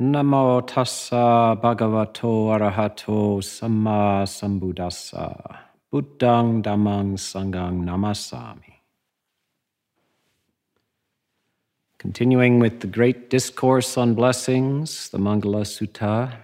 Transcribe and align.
Namo 0.00 0.66
tassa 0.66 1.60
bhagavato 1.60 2.48
arahato 2.48 3.42
samma 3.42 4.24
sambuddhassa. 4.24 5.58
Buddhang 5.92 6.62
dhammang 6.62 7.18
sanghang 7.18 7.84
namasami. 7.84 8.80
Continuing 11.98 12.58
with 12.60 12.80
the 12.80 12.86
great 12.86 13.28
discourse 13.28 13.98
on 13.98 14.14
blessings, 14.14 15.10
the 15.10 15.18
Mangala 15.18 15.66
Sutta, 15.66 16.34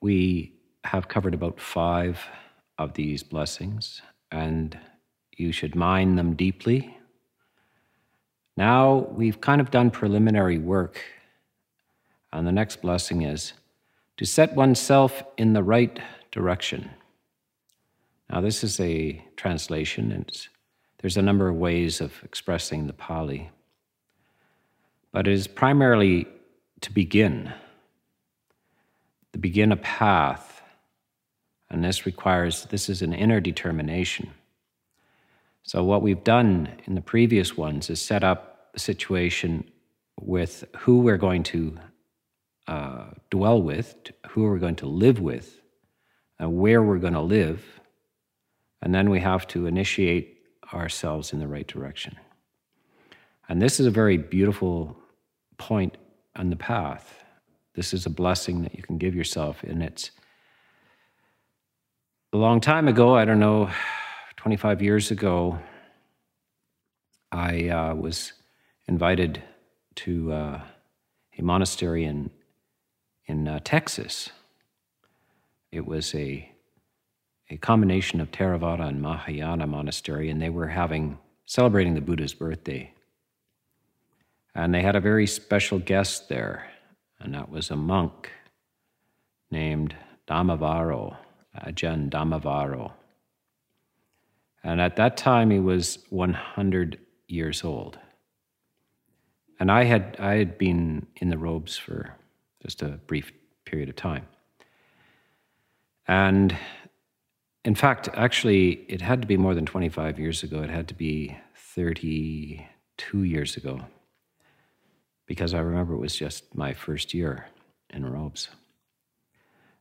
we 0.00 0.54
have 0.84 1.08
covered 1.08 1.34
about 1.34 1.60
five 1.60 2.24
of 2.78 2.94
these 2.94 3.22
blessings, 3.22 4.00
and 4.32 4.78
you 5.36 5.52
should 5.52 5.74
mind 5.74 6.18
them 6.18 6.34
deeply. 6.34 6.95
Now 8.56 9.06
we've 9.12 9.40
kind 9.40 9.60
of 9.60 9.70
done 9.70 9.90
preliminary 9.90 10.58
work, 10.58 11.00
and 12.32 12.46
the 12.46 12.52
next 12.52 12.80
blessing 12.80 13.22
is 13.22 13.52
to 14.16 14.24
set 14.24 14.54
oneself 14.54 15.22
in 15.36 15.52
the 15.52 15.62
right 15.62 15.98
direction. 16.30 16.90
Now, 18.30 18.40
this 18.40 18.64
is 18.64 18.80
a 18.80 19.22
translation, 19.36 20.10
and 20.10 20.48
there's 20.98 21.16
a 21.16 21.22
number 21.22 21.48
of 21.48 21.56
ways 21.56 22.00
of 22.00 22.12
expressing 22.24 22.86
the 22.86 22.92
Pali, 22.92 23.50
but 25.12 25.28
it 25.28 25.32
is 25.32 25.46
primarily 25.46 26.26
to 26.80 26.92
begin, 26.92 27.52
to 29.32 29.38
begin 29.38 29.70
a 29.70 29.76
path, 29.76 30.62
and 31.70 31.84
this 31.84 32.06
requires, 32.06 32.64
this 32.64 32.88
is 32.88 33.02
an 33.02 33.12
inner 33.12 33.40
determination. 33.40 34.30
So, 35.66 35.82
what 35.82 36.00
we've 36.00 36.22
done 36.22 36.68
in 36.84 36.94
the 36.94 37.00
previous 37.00 37.56
ones 37.56 37.90
is 37.90 38.00
set 38.00 38.22
up 38.22 38.70
a 38.74 38.78
situation 38.78 39.68
with 40.20 40.64
who 40.76 41.00
we're 41.00 41.16
going 41.16 41.42
to 41.42 41.76
uh, 42.68 43.06
dwell 43.30 43.60
with, 43.60 43.96
who 44.28 44.44
we're 44.44 44.60
going 44.60 44.76
to 44.76 44.86
live 44.86 45.18
with, 45.18 45.60
and 46.38 46.56
where 46.56 46.84
we're 46.84 46.98
going 46.98 47.14
to 47.14 47.20
live. 47.20 47.80
And 48.80 48.94
then 48.94 49.10
we 49.10 49.18
have 49.18 49.48
to 49.48 49.66
initiate 49.66 50.38
ourselves 50.72 51.32
in 51.32 51.40
the 51.40 51.48
right 51.48 51.66
direction. 51.66 52.16
And 53.48 53.60
this 53.60 53.80
is 53.80 53.86
a 53.86 53.90
very 53.90 54.18
beautiful 54.18 54.96
point 55.58 55.96
on 56.36 56.50
the 56.50 56.56
path. 56.56 57.24
This 57.74 57.92
is 57.92 58.06
a 58.06 58.10
blessing 58.10 58.62
that 58.62 58.76
you 58.76 58.84
can 58.84 58.98
give 58.98 59.16
yourself. 59.16 59.64
And 59.64 59.82
it's 59.82 60.12
a 62.32 62.36
long 62.36 62.60
time 62.60 62.86
ago, 62.86 63.16
I 63.16 63.24
don't 63.24 63.40
know, 63.40 63.68
25 64.46 64.80
years 64.80 65.10
ago, 65.10 65.58
I 67.32 67.68
uh, 67.68 67.96
was 67.96 68.32
invited 68.86 69.42
to 69.96 70.32
uh, 70.32 70.60
a 71.36 71.42
monastery 71.42 72.04
in, 72.04 72.30
in 73.24 73.48
uh, 73.48 73.58
Texas. 73.64 74.30
It 75.72 75.84
was 75.84 76.14
a, 76.14 76.48
a 77.50 77.56
combination 77.56 78.20
of 78.20 78.30
Theravada 78.30 78.86
and 78.86 79.02
Mahayana 79.02 79.66
monastery, 79.66 80.30
and 80.30 80.40
they 80.40 80.50
were 80.50 80.68
having 80.68 81.18
celebrating 81.46 81.94
the 81.94 82.00
Buddha's 82.00 82.34
birthday. 82.34 82.92
And 84.54 84.72
they 84.72 84.82
had 84.82 84.94
a 84.94 85.00
very 85.00 85.26
special 85.26 85.80
guest 85.80 86.28
there, 86.28 86.70
and 87.18 87.34
that 87.34 87.50
was 87.50 87.72
a 87.72 87.76
monk 87.76 88.30
named 89.50 89.96
Dhammavaro, 90.28 91.16
Ajahn 91.66 92.10
Dhammavaro. 92.10 92.92
And 94.66 94.80
at 94.80 94.96
that 94.96 95.16
time, 95.16 95.50
he 95.50 95.60
was 95.60 96.00
100 96.10 96.98
years 97.28 97.62
old. 97.62 98.00
And 99.60 99.70
I 99.70 99.84
had, 99.84 100.16
I 100.18 100.34
had 100.34 100.58
been 100.58 101.06
in 101.14 101.28
the 101.30 101.38
robes 101.38 101.76
for 101.76 102.16
just 102.60 102.82
a 102.82 102.98
brief 103.06 103.30
period 103.64 103.88
of 103.88 103.94
time. 103.94 104.26
And 106.08 106.56
in 107.64 107.76
fact, 107.76 108.08
actually, 108.14 108.84
it 108.88 109.00
had 109.00 109.22
to 109.22 109.28
be 109.28 109.36
more 109.36 109.54
than 109.54 109.66
25 109.66 110.18
years 110.18 110.42
ago. 110.42 110.60
It 110.62 110.70
had 110.70 110.88
to 110.88 110.94
be 110.94 111.36
32 111.54 113.22
years 113.22 113.56
ago, 113.56 113.82
because 115.26 115.54
I 115.54 115.60
remember 115.60 115.94
it 115.94 115.98
was 115.98 116.16
just 116.16 116.56
my 116.56 116.74
first 116.74 117.14
year 117.14 117.46
in 117.90 118.04
robes. 118.04 118.48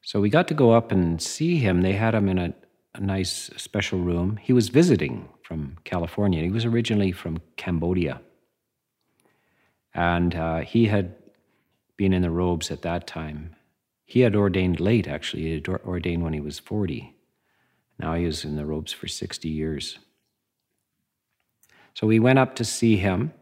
So 0.04 0.22
we 0.22 0.30
got 0.30 0.48
to 0.50 0.54
go 0.54 0.74
up 0.74 0.92
and 0.92 1.20
see 1.20 1.58
him. 1.58 1.82
They 1.82 1.94
had 1.94 2.14
him 2.14 2.30
in 2.30 2.38
a, 2.38 2.54
a 2.96 3.02
nice 3.02 3.50
special 3.58 4.00
room. 4.00 4.38
He 4.38 4.54
was 4.54 4.70
visiting 4.70 5.30
from 5.44 5.78
California. 5.84 6.44
He 6.44 6.52
was 6.52 6.66
originally 6.66 7.12
from 7.12 7.40
Cambodia. 7.58 8.22
And 9.94 10.36
uh, 10.36 10.60
he 10.60 10.86
had 10.88 11.16
been 11.98 12.14
in 12.14 12.22
the 12.22 12.32
robes 12.32 12.72
at 12.72 12.82
that 12.82 13.08
time. 13.08 13.56
He 14.06 14.22
had 14.22 14.36
ordained 14.36 14.80
late, 14.80 15.08
actually. 15.08 15.44
He 15.44 15.54
had 15.54 15.68
ordained 15.68 16.24
when 16.24 16.34
he 16.34 16.40
was 16.40 16.60
40. 16.60 17.16
Now 17.98 18.16
he 18.16 18.26
was 18.26 18.44
in 18.44 18.56
the 18.56 18.66
robes 18.66 18.92
for 18.92 19.08
60 19.08 19.48
years. 19.50 20.00
So 21.94 22.06
we 22.08 22.20
went 22.20 22.40
up 22.40 22.56
to 22.56 22.66
see 22.66 22.98
him, 22.98 23.34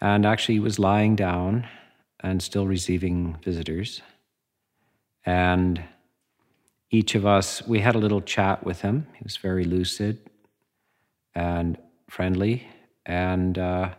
and 0.00 0.24
actually 0.24 0.54
he 0.54 0.60
was 0.60 0.78
lying 0.78 1.14
down 1.16 1.68
and 2.20 2.42
still 2.42 2.66
receiving 2.66 3.36
visitors. 3.44 4.00
And 5.26 5.84
each 6.92 7.14
of 7.14 7.24
us, 7.24 7.66
we 7.66 7.80
had 7.80 7.94
a 7.94 7.98
little 7.98 8.20
chat 8.20 8.64
with 8.64 8.82
him. 8.82 9.06
He 9.14 9.24
was 9.24 9.38
very 9.38 9.64
lucid 9.64 10.18
and 11.34 11.78
friendly. 12.10 12.68
And 13.06 13.58
uh, 13.58 13.94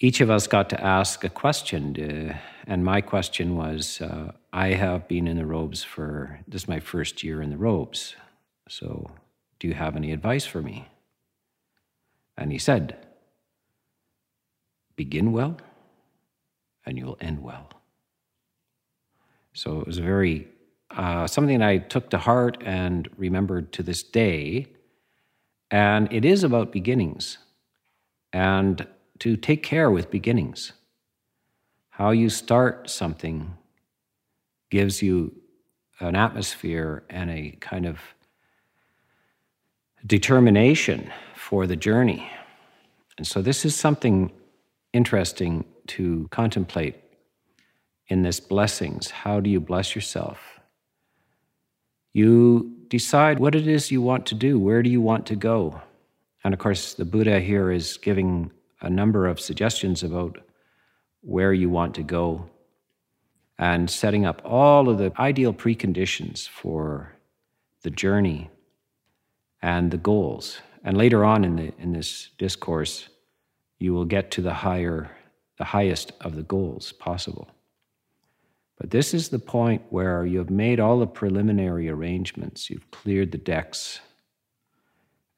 each 0.00 0.20
of 0.20 0.28
us 0.28 0.48
got 0.48 0.68
to 0.70 0.84
ask 0.84 1.22
a 1.22 1.28
question. 1.28 1.94
Uh, 1.96 2.36
and 2.66 2.84
my 2.84 3.00
question 3.00 3.56
was 3.56 4.00
uh, 4.00 4.32
I 4.52 4.70
have 4.70 5.06
been 5.06 5.28
in 5.28 5.36
the 5.36 5.46
robes 5.46 5.84
for 5.84 6.40
this 6.48 6.62
is 6.62 6.68
my 6.68 6.80
first 6.80 7.22
year 7.22 7.40
in 7.42 7.50
the 7.50 7.56
robes. 7.56 8.16
So, 8.68 9.08
do 9.60 9.68
you 9.68 9.74
have 9.74 9.96
any 9.96 10.12
advice 10.12 10.46
for 10.46 10.60
me? 10.60 10.88
And 12.36 12.50
he 12.50 12.58
said, 12.58 12.96
Begin 14.96 15.30
well, 15.30 15.56
and 16.84 16.98
you'll 16.98 17.18
end 17.20 17.42
well. 17.42 17.70
So, 19.52 19.80
it 19.80 19.86
was 19.86 19.98
a 19.98 20.02
very 20.02 20.48
uh, 20.90 21.26
something 21.26 21.62
I 21.62 21.78
took 21.78 22.10
to 22.10 22.18
heart 22.18 22.58
and 22.64 23.08
remembered 23.16 23.72
to 23.72 23.82
this 23.82 24.02
day. 24.02 24.66
And 25.70 26.12
it 26.12 26.24
is 26.24 26.44
about 26.44 26.72
beginnings 26.72 27.38
and 28.32 28.86
to 29.20 29.36
take 29.36 29.62
care 29.62 29.90
with 29.90 30.10
beginnings. 30.10 30.72
How 31.90 32.10
you 32.10 32.30
start 32.30 32.88
something 32.88 33.56
gives 34.70 35.02
you 35.02 35.34
an 36.00 36.14
atmosphere 36.14 37.02
and 37.10 37.30
a 37.30 37.56
kind 37.60 37.86
of 37.86 37.98
determination 40.06 41.10
for 41.34 41.66
the 41.66 41.76
journey. 41.76 42.30
And 43.16 43.26
so, 43.26 43.42
this 43.42 43.64
is 43.64 43.74
something 43.74 44.30
interesting 44.92 45.64
to 45.88 46.28
contemplate 46.30 46.96
in 48.06 48.22
this 48.22 48.38
blessings. 48.38 49.10
How 49.10 49.40
do 49.40 49.50
you 49.50 49.60
bless 49.60 49.94
yourself? 49.94 50.57
You 52.12 52.74
decide 52.88 53.38
what 53.38 53.54
it 53.54 53.66
is 53.66 53.90
you 53.90 54.02
want 54.02 54.26
to 54.26 54.34
do. 54.34 54.58
Where 54.58 54.82
do 54.82 54.90
you 54.90 55.00
want 55.00 55.26
to 55.26 55.36
go? 55.36 55.80
And 56.44 56.54
of 56.54 56.60
course, 56.60 56.94
the 56.94 57.04
Buddha 57.04 57.40
here 57.40 57.70
is 57.70 57.96
giving 57.98 58.50
a 58.80 58.88
number 58.88 59.26
of 59.26 59.40
suggestions 59.40 60.02
about 60.02 60.38
where 61.20 61.52
you 61.52 61.68
want 61.68 61.94
to 61.96 62.02
go 62.02 62.48
and 63.58 63.90
setting 63.90 64.24
up 64.24 64.40
all 64.44 64.88
of 64.88 64.98
the 64.98 65.12
ideal 65.18 65.52
preconditions 65.52 66.48
for 66.48 67.12
the 67.82 67.90
journey 67.90 68.50
and 69.62 69.90
the 69.90 69.96
goals. 69.96 70.58
And 70.84 70.96
later 70.96 71.24
on 71.24 71.44
in, 71.44 71.56
the, 71.56 71.72
in 71.78 71.92
this 71.92 72.30
discourse, 72.38 73.08
you 73.78 73.92
will 73.92 74.04
get 74.04 74.30
to 74.32 74.42
the 74.42 74.54
higher, 74.54 75.10
the 75.58 75.64
highest 75.64 76.12
of 76.20 76.36
the 76.36 76.42
goals 76.42 76.92
possible. 76.92 77.48
But 78.78 78.90
this 78.90 79.12
is 79.12 79.28
the 79.28 79.40
point 79.40 79.82
where 79.90 80.24
you 80.24 80.38
have 80.38 80.50
made 80.50 80.78
all 80.78 81.00
the 81.00 81.06
preliminary 81.06 81.88
arrangements, 81.88 82.70
you've 82.70 82.90
cleared 82.92 83.32
the 83.32 83.38
decks, 83.38 84.00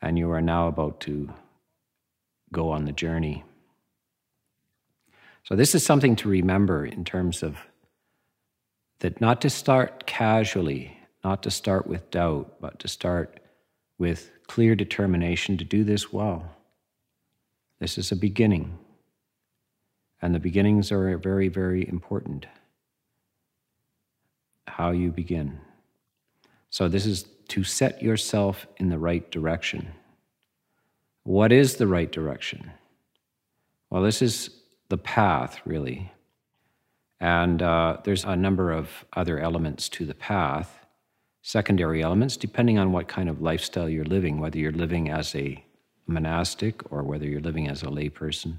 and 0.02 0.18
you 0.18 0.30
are 0.30 0.42
now 0.42 0.68
about 0.68 1.00
to 1.00 1.32
go 2.52 2.70
on 2.70 2.84
the 2.84 2.92
journey. 2.92 3.44
So, 5.44 5.56
this 5.56 5.74
is 5.74 5.84
something 5.84 6.16
to 6.16 6.28
remember 6.28 6.84
in 6.84 7.04
terms 7.04 7.42
of 7.42 7.56
that 8.98 9.22
not 9.22 9.40
to 9.40 9.48
start 9.50 10.04
casually, 10.06 10.98
not 11.24 11.42
to 11.44 11.50
start 11.50 11.86
with 11.86 12.10
doubt, 12.10 12.60
but 12.60 12.78
to 12.80 12.88
start 12.88 13.40
with 13.96 14.30
clear 14.48 14.74
determination 14.74 15.56
to 15.56 15.64
do 15.64 15.82
this 15.82 16.12
well. 16.12 16.56
This 17.78 17.96
is 17.96 18.12
a 18.12 18.16
beginning, 18.16 18.78
and 20.20 20.34
the 20.34 20.40
beginnings 20.40 20.92
are 20.92 21.16
very, 21.16 21.48
very 21.48 21.88
important 21.88 22.46
how 24.80 24.92
you 24.92 25.10
begin. 25.10 25.60
So, 26.70 26.88
this 26.88 27.04
is 27.04 27.26
to 27.48 27.62
set 27.64 28.02
yourself 28.02 28.66
in 28.78 28.88
the 28.88 28.98
right 28.98 29.30
direction. 29.30 29.92
What 31.24 31.52
is 31.52 31.76
the 31.76 31.86
right 31.86 32.10
direction? 32.10 32.70
Well, 33.90 34.02
this 34.02 34.22
is 34.22 34.50
the 34.88 34.96
path, 34.96 35.60
really. 35.66 36.12
And 37.20 37.60
uh, 37.60 37.98
there's 38.04 38.24
a 38.24 38.36
number 38.36 38.72
of 38.72 39.04
other 39.12 39.38
elements 39.38 39.88
to 39.90 40.06
the 40.06 40.14
path, 40.14 40.86
secondary 41.42 42.02
elements, 42.02 42.38
depending 42.38 42.78
on 42.78 42.92
what 42.92 43.08
kind 43.08 43.28
of 43.28 43.42
lifestyle 43.42 43.88
you're 43.88 44.14
living, 44.16 44.40
whether 44.40 44.58
you're 44.58 44.72
living 44.72 45.10
as 45.10 45.34
a 45.34 45.62
monastic 46.06 46.90
or 46.90 47.02
whether 47.02 47.26
you're 47.26 47.48
living 47.50 47.68
as 47.68 47.82
a 47.82 47.86
layperson. 47.86 48.54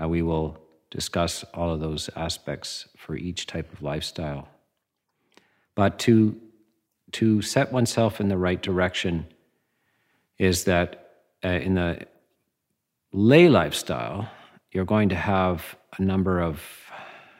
Uh, 0.00 0.08
we 0.08 0.20
will 0.20 0.58
discuss 0.90 1.44
all 1.54 1.70
of 1.72 1.80
those 1.80 2.10
aspects 2.14 2.88
for 2.98 3.14
each 3.16 3.46
type 3.46 3.72
of 3.72 3.82
lifestyle. 3.82 4.48
But 5.80 5.98
to, 6.00 6.38
to 7.12 7.40
set 7.40 7.72
oneself 7.72 8.20
in 8.20 8.28
the 8.28 8.36
right 8.36 8.60
direction 8.60 9.24
is 10.36 10.64
that 10.64 11.12
uh, 11.42 11.48
in 11.48 11.72
the 11.72 12.06
lay 13.14 13.48
lifestyle, 13.48 14.28
you're 14.72 14.84
going 14.84 15.08
to 15.08 15.14
have 15.14 15.78
a 15.96 16.02
number 16.02 16.38
of 16.38 16.60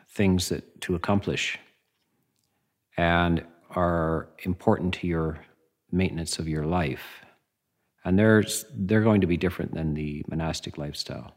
things 0.09 0.49
that 0.49 0.81
to 0.81 0.95
accomplish 0.95 1.59
and 2.97 3.45
are 3.77 4.31
important 4.45 4.95
to 4.95 5.07
your 5.07 5.45
maintenance 5.93 6.39
of 6.39 6.49
your 6.49 6.65
life. 6.65 7.21
And 8.07 8.19
there's, 8.19 8.65
they're 8.75 9.03
going 9.03 9.21
to 9.21 9.27
be 9.27 9.37
different 9.37 9.75
than 9.75 9.93
the 9.93 10.25
monastic 10.29 10.79
lifestyle. 10.79 11.35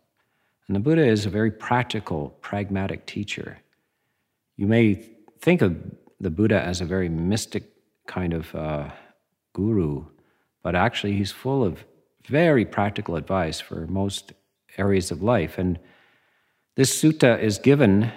And 0.70 0.76
the 0.78 0.80
Buddha 0.80 1.06
is 1.06 1.26
a 1.26 1.30
very 1.30 1.52
practical, 1.52 2.30
pragmatic 2.40 3.06
teacher. 3.06 3.60
You 4.56 4.68
may 4.68 5.06
think 5.42 5.62
of 5.62 5.76
the 6.24 6.30
Buddha 6.30 6.62
as 6.62 6.81
a 6.81 6.86
very 6.86 7.10
mystic 7.10 7.72
kind 8.08 8.34
of 8.34 8.54
uh, 8.56 8.90
guru, 9.54 10.06
but 10.64 10.75
actually 10.75 11.14
he's 11.14 11.31
full 11.31 11.64
of 11.64 11.86
very 12.28 12.66
practical 12.66 13.16
advice 13.16 13.60
for 13.60 13.86
most 13.88 14.34
areas 14.78 15.12
of 15.12 15.22
life. 15.22 15.58
And 15.58 15.80
this 16.75 17.02
sutta 17.02 17.40
is 17.40 17.58
given 17.58 18.12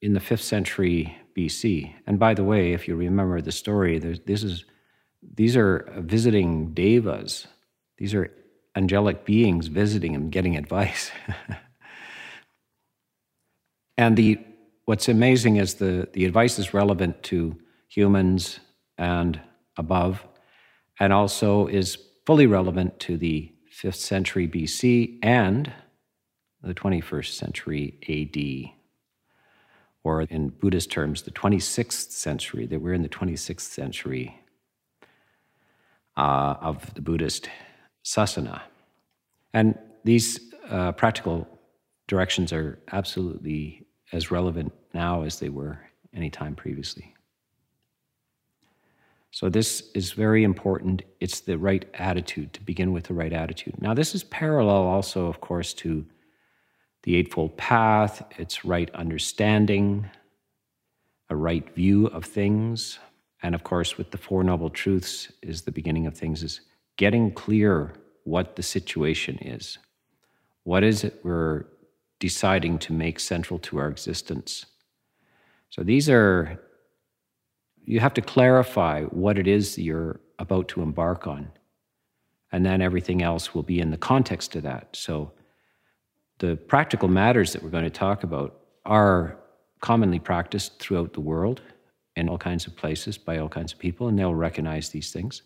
in 0.00 0.12
the 0.12 0.20
fifth 0.20 0.42
century 0.42 1.16
BC. 1.36 1.92
And 2.06 2.18
by 2.18 2.34
the 2.34 2.44
way, 2.44 2.72
if 2.72 2.86
you 2.86 2.96
remember 2.96 3.40
the 3.40 3.52
story, 3.52 3.98
this 3.98 4.42
is, 4.42 4.64
these 5.22 5.56
are 5.56 5.90
visiting 5.98 6.72
devas. 6.72 7.46
These 7.98 8.14
are 8.14 8.30
angelic 8.76 9.24
beings 9.24 9.68
visiting 9.68 10.14
and 10.14 10.30
getting 10.30 10.56
advice. 10.56 11.10
and 13.98 14.16
the, 14.16 14.38
what's 14.86 15.08
amazing 15.08 15.56
is 15.56 15.74
the, 15.74 16.08
the 16.14 16.24
advice 16.24 16.58
is 16.58 16.72
relevant 16.72 17.22
to 17.24 17.56
humans 17.88 18.60
and 18.96 19.38
above, 19.76 20.24
and 20.98 21.12
also 21.12 21.66
is 21.66 21.98
fully 22.24 22.46
relevant 22.46 22.98
to 23.00 23.18
the 23.18 23.52
5th 23.70 23.96
century 23.96 24.48
BC 24.48 25.18
and 25.22 25.72
the 26.62 26.72
21st 26.72 27.32
century 27.32 27.98
AD, 28.08 28.72
or 30.02 30.22
in 30.22 30.48
Buddhist 30.48 30.90
terms, 30.90 31.22
the 31.22 31.30
26th 31.30 32.10
century, 32.10 32.66
that 32.66 32.80
we're 32.80 32.94
in 32.94 33.02
the 33.02 33.08
26th 33.08 33.60
century 33.60 34.40
uh, 36.16 36.54
of 36.60 36.94
the 36.94 37.02
Buddhist 37.02 37.50
sasana. 38.04 38.62
And 39.52 39.78
these 40.04 40.40
uh, 40.70 40.92
practical 40.92 41.46
directions 42.08 42.52
are 42.52 42.78
absolutely 42.92 43.85
as 44.12 44.30
relevant 44.30 44.72
now 44.94 45.22
as 45.22 45.38
they 45.38 45.48
were 45.48 45.78
any 46.14 46.30
time 46.30 46.54
previously. 46.54 47.14
So, 49.30 49.50
this 49.50 49.90
is 49.94 50.12
very 50.12 50.44
important. 50.44 51.02
It's 51.20 51.40
the 51.40 51.58
right 51.58 51.84
attitude 51.94 52.54
to 52.54 52.62
begin 52.62 52.92
with 52.92 53.04
the 53.04 53.14
right 53.14 53.32
attitude. 53.32 53.80
Now, 53.82 53.92
this 53.92 54.14
is 54.14 54.24
parallel 54.24 54.82
also, 54.82 55.26
of 55.26 55.40
course, 55.40 55.74
to 55.74 56.06
the 57.02 57.16
Eightfold 57.16 57.56
Path, 57.56 58.22
its 58.38 58.64
right 58.64 58.90
understanding, 58.94 60.08
a 61.28 61.36
right 61.36 61.68
view 61.74 62.06
of 62.06 62.24
things. 62.24 62.98
And 63.42 63.54
of 63.54 63.62
course, 63.62 63.98
with 63.98 64.10
the 64.10 64.18
Four 64.18 64.42
Noble 64.42 64.70
Truths, 64.70 65.30
is 65.42 65.62
the 65.62 65.70
beginning 65.70 66.06
of 66.06 66.16
things, 66.16 66.42
is 66.42 66.62
getting 66.96 67.30
clear 67.30 67.92
what 68.24 68.56
the 68.56 68.62
situation 68.62 69.36
is. 69.38 69.78
What 70.64 70.82
is 70.82 71.04
it 71.04 71.20
we're 71.22 71.66
deciding 72.18 72.78
to 72.78 72.92
make 72.92 73.20
central 73.20 73.58
to 73.60 73.78
our 73.78 73.88
existence? 73.88 74.66
So 75.70 75.82
these 75.82 76.08
are, 76.08 76.60
you 77.84 78.00
have 78.00 78.14
to 78.14 78.20
clarify 78.20 79.02
what 79.04 79.38
it 79.38 79.46
is 79.46 79.78
you're 79.78 80.20
about 80.38 80.68
to 80.68 80.82
embark 80.82 81.26
on. 81.26 81.50
And 82.52 82.64
then 82.64 82.80
everything 82.80 83.22
else 83.22 83.54
will 83.54 83.62
be 83.62 83.80
in 83.80 83.90
the 83.90 83.96
context 83.96 84.56
of 84.56 84.62
that. 84.62 84.88
So 84.94 85.32
the 86.38 86.56
practical 86.56 87.08
matters 87.08 87.52
that 87.52 87.62
we're 87.62 87.70
going 87.70 87.84
to 87.84 87.90
talk 87.90 88.22
about 88.22 88.60
are 88.84 89.38
commonly 89.80 90.18
practiced 90.18 90.78
throughout 90.78 91.12
the 91.12 91.20
world 91.20 91.60
in 92.14 92.28
all 92.28 92.38
kinds 92.38 92.66
of 92.66 92.76
places 92.76 93.18
by 93.18 93.38
all 93.38 93.48
kinds 93.48 93.72
of 93.72 93.78
people, 93.78 94.08
and 94.08 94.18
they'll 94.18 94.34
recognize 94.34 94.88
these 94.88 95.10
things 95.12 95.42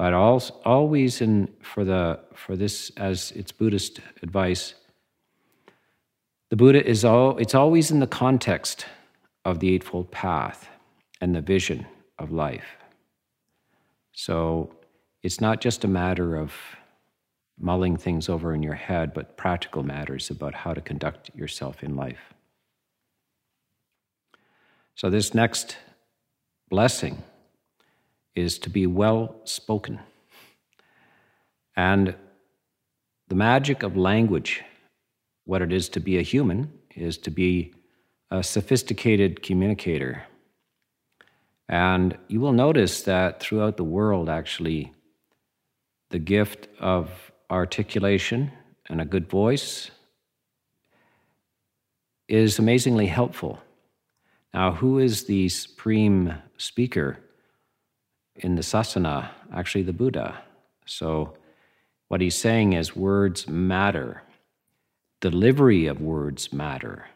but 0.00 0.14
always 0.14 1.20
in 1.20 1.46
for 1.60 1.84
the 1.84 2.18
for 2.34 2.56
this 2.56 2.90
as 2.96 3.32
its 3.32 3.52
Buddhist 3.52 4.00
advice. 4.22 4.72
The 6.50 6.56
Buddha 6.56 6.86
is 6.86 7.04
all 7.04 7.38
it's 7.38 7.54
always 7.54 7.90
in 7.90 8.00
the 8.00 8.06
context 8.06 8.86
of 9.44 9.60
the 9.60 9.72
Eightfold 9.72 10.10
Path 10.10 10.68
and 11.20 11.34
the 11.34 11.40
vision 11.40 11.86
of 12.18 12.32
life. 12.32 12.76
So 14.12 14.74
it's 15.22 15.40
not 15.40 15.60
just 15.60 15.84
a 15.84 15.88
matter 15.88 16.36
of 16.36 16.52
mulling 17.60 17.96
things 17.96 18.28
over 18.28 18.54
in 18.54 18.62
your 18.62 18.74
head, 18.74 19.12
but 19.12 19.36
practical 19.36 19.82
matters 19.82 20.30
about 20.30 20.54
how 20.54 20.72
to 20.74 20.80
conduct 20.80 21.30
yourself 21.34 21.82
in 21.82 21.94
life. 21.94 22.34
So, 24.94 25.08
this 25.08 25.34
next 25.34 25.76
blessing 26.68 27.22
is 28.34 28.58
to 28.60 28.70
be 28.70 28.86
well 28.86 29.36
spoken. 29.44 30.00
And 31.76 32.14
the 33.28 33.34
magic 33.34 33.82
of 33.82 33.96
language, 33.96 34.62
what 35.50 35.62
it 35.62 35.72
is 35.72 35.88
to 35.90 36.00
be 36.00 36.16
a 36.16 36.22
human, 36.22 36.72
is 36.94 37.18
to 37.18 37.30
be 37.30 37.74
a 38.30 38.42
sophisticated 38.42 39.42
communicator. 39.42 40.24
And 41.68 42.16
you 42.28 42.40
will 42.40 42.52
notice 42.52 43.02
that 43.02 43.40
throughout 43.40 43.76
the 43.76 43.90
world, 43.98 44.28
actually, 44.28 44.92
the 46.10 46.18
gift 46.18 46.68
of 46.78 47.32
articulation 47.50 48.52
and 48.88 49.00
a 49.00 49.04
good 49.14 49.28
voice 49.28 49.90
is 52.28 52.58
amazingly 52.58 53.06
helpful. 53.06 53.60
Now, 54.54 54.72
who 54.72 54.98
is 54.98 55.24
the 55.24 55.48
supreme 55.48 56.34
speaker? 56.58 57.18
in 58.42 58.54
the 58.54 58.62
sasana, 58.62 59.30
actually 59.52 59.82
the 59.82 59.92
Buddha. 59.92 60.42
So, 60.86 61.34
what 62.08 62.20
he's 62.20 62.34
saying 62.34 62.72
is 62.72 62.96
words 62.96 63.46
matter, 63.46 64.22
delivery 65.20 65.86
of 65.86 66.00
words 66.00 66.52
matter. 66.52 67.06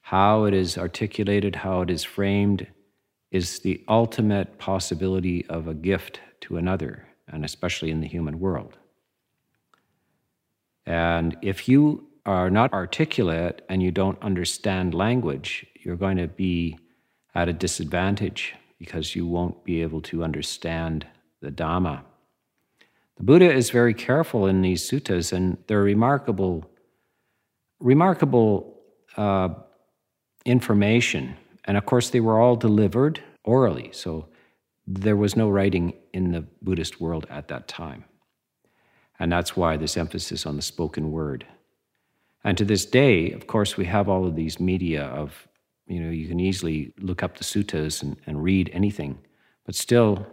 How 0.00 0.44
it 0.44 0.54
is 0.54 0.76
articulated, 0.76 1.56
how 1.56 1.82
it 1.82 1.90
is 1.90 2.04
framed, 2.04 2.66
is 3.30 3.60
the 3.60 3.82
ultimate 3.88 4.58
possibility 4.58 5.46
of 5.46 5.66
a 5.66 5.74
gift 5.74 6.20
to 6.40 6.56
another, 6.56 7.06
and 7.28 7.44
especially 7.44 7.90
in 7.90 8.00
the 8.00 8.08
human 8.08 8.38
world. 8.38 8.76
And 10.86 11.36
if 11.42 11.68
you 11.68 12.06
are 12.26 12.50
not 12.50 12.72
articulate 12.72 13.62
and 13.68 13.82
you 13.82 13.90
don't 13.90 14.22
understand 14.22 14.94
language, 14.94 15.66
you're 15.80 15.96
going 15.96 16.16
to 16.16 16.28
be 16.28 16.78
at 17.34 17.48
a 17.48 17.52
disadvantage 17.52 18.54
because 18.78 19.16
you 19.16 19.26
won't 19.26 19.64
be 19.64 19.82
able 19.82 20.00
to 20.02 20.24
understand 20.24 21.06
the 21.40 21.50
Dhamma. 21.50 22.02
The 23.16 23.22
Buddha 23.22 23.52
is 23.52 23.70
very 23.70 23.94
careful 23.94 24.46
in 24.46 24.62
these 24.62 24.88
suttas, 24.88 25.32
and 25.32 25.58
they're 25.66 25.82
remarkable, 25.82 26.70
remarkable 27.80 28.80
uh, 29.16 29.50
information. 30.44 31.36
And 31.64 31.76
of 31.76 31.86
course, 31.86 32.10
they 32.10 32.20
were 32.20 32.40
all 32.40 32.56
delivered 32.56 33.20
orally, 33.44 33.90
so 33.92 34.28
there 34.86 35.16
was 35.16 35.36
no 35.36 35.48
writing 35.48 35.94
in 36.12 36.32
the 36.32 36.42
Buddhist 36.62 37.00
world 37.00 37.26
at 37.30 37.48
that 37.48 37.68
time. 37.68 38.04
And 39.18 39.32
that's 39.32 39.56
why 39.56 39.76
this 39.76 39.96
emphasis 39.96 40.44
on 40.44 40.56
the 40.56 40.62
spoken 40.62 41.10
word. 41.10 41.46
And 42.42 42.58
to 42.58 42.64
this 42.64 42.84
day, 42.84 43.30
of 43.32 43.46
course, 43.46 43.76
we 43.76 43.86
have 43.86 44.08
all 44.08 44.26
of 44.26 44.34
these 44.34 44.60
media 44.60 45.04
of 45.04 45.48
you 45.86 46.00
know, 46.00 46.10
you 46.10 46.28
can 46.28 46.40
easily 46.40 46.92
look 46.98 47.22
up 47.22 47.36
the 47.36 47.44
suttas 47.44 48.02
and, 48.02 48.16
and 48.26 48.42
read 48.42 48.70
anything, 48.72 49.18
but 49.66 49.74
still, 49.74 50.26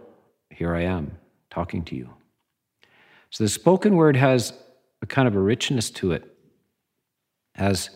here 0.50 0.74
I 0.74 0.82
am 0.82 1.18
talking 1.50 1.84
to 1.84 1.96
you. 1.96 2.08
So 3.30 3.44
the 3.44 3.50
spoken 3.50 3.96
word 3.96 4.16
has 4.16 4.52
a 5.02 5.06
kind 5.06 5.28
of 5.28 5.34
a 5.34 5.40
richness 5.40 5.90
to 5.90 6.12
it, 6.12 6.31
as 7.54 7.90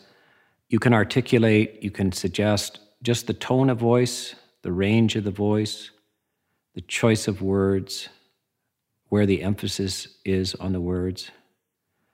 you 0.68 0.78
can 0.78 0.92
articulate, 0.92 1.82
you 1.82 1.90
can 1.90 2.12
suggest 2.12 2.80
just 3.02 3.26
the 3.26 3.34
tone 3.34 3.70
of 3.70 3.78
voice, 3.78 4.34
the 4.62 4.72
range 4.72 5.16
of 5.16 5.24
the 5.24 5.30
voice, 5.30 5.90
the 6.74 6.80
choice 6.80 7.28
of 7.28 7.40
words, 7.40 8.08
where 9.08 9.26
the 9.26 9.42
emphasis 9.42 10.08
is 10.24 10.54
on 10.56 10.72
the 10.72 10.80
words. 10.80 11.30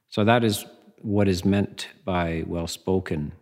So 0.08 0.24
that 0.24 0.44
is 0.44 0.66
what 1.00 1.28
is 1.28 1.44
meant 1.44 1.88
by 2.04 2.44
well 2.46 2.66
spoken. 2.66 3.32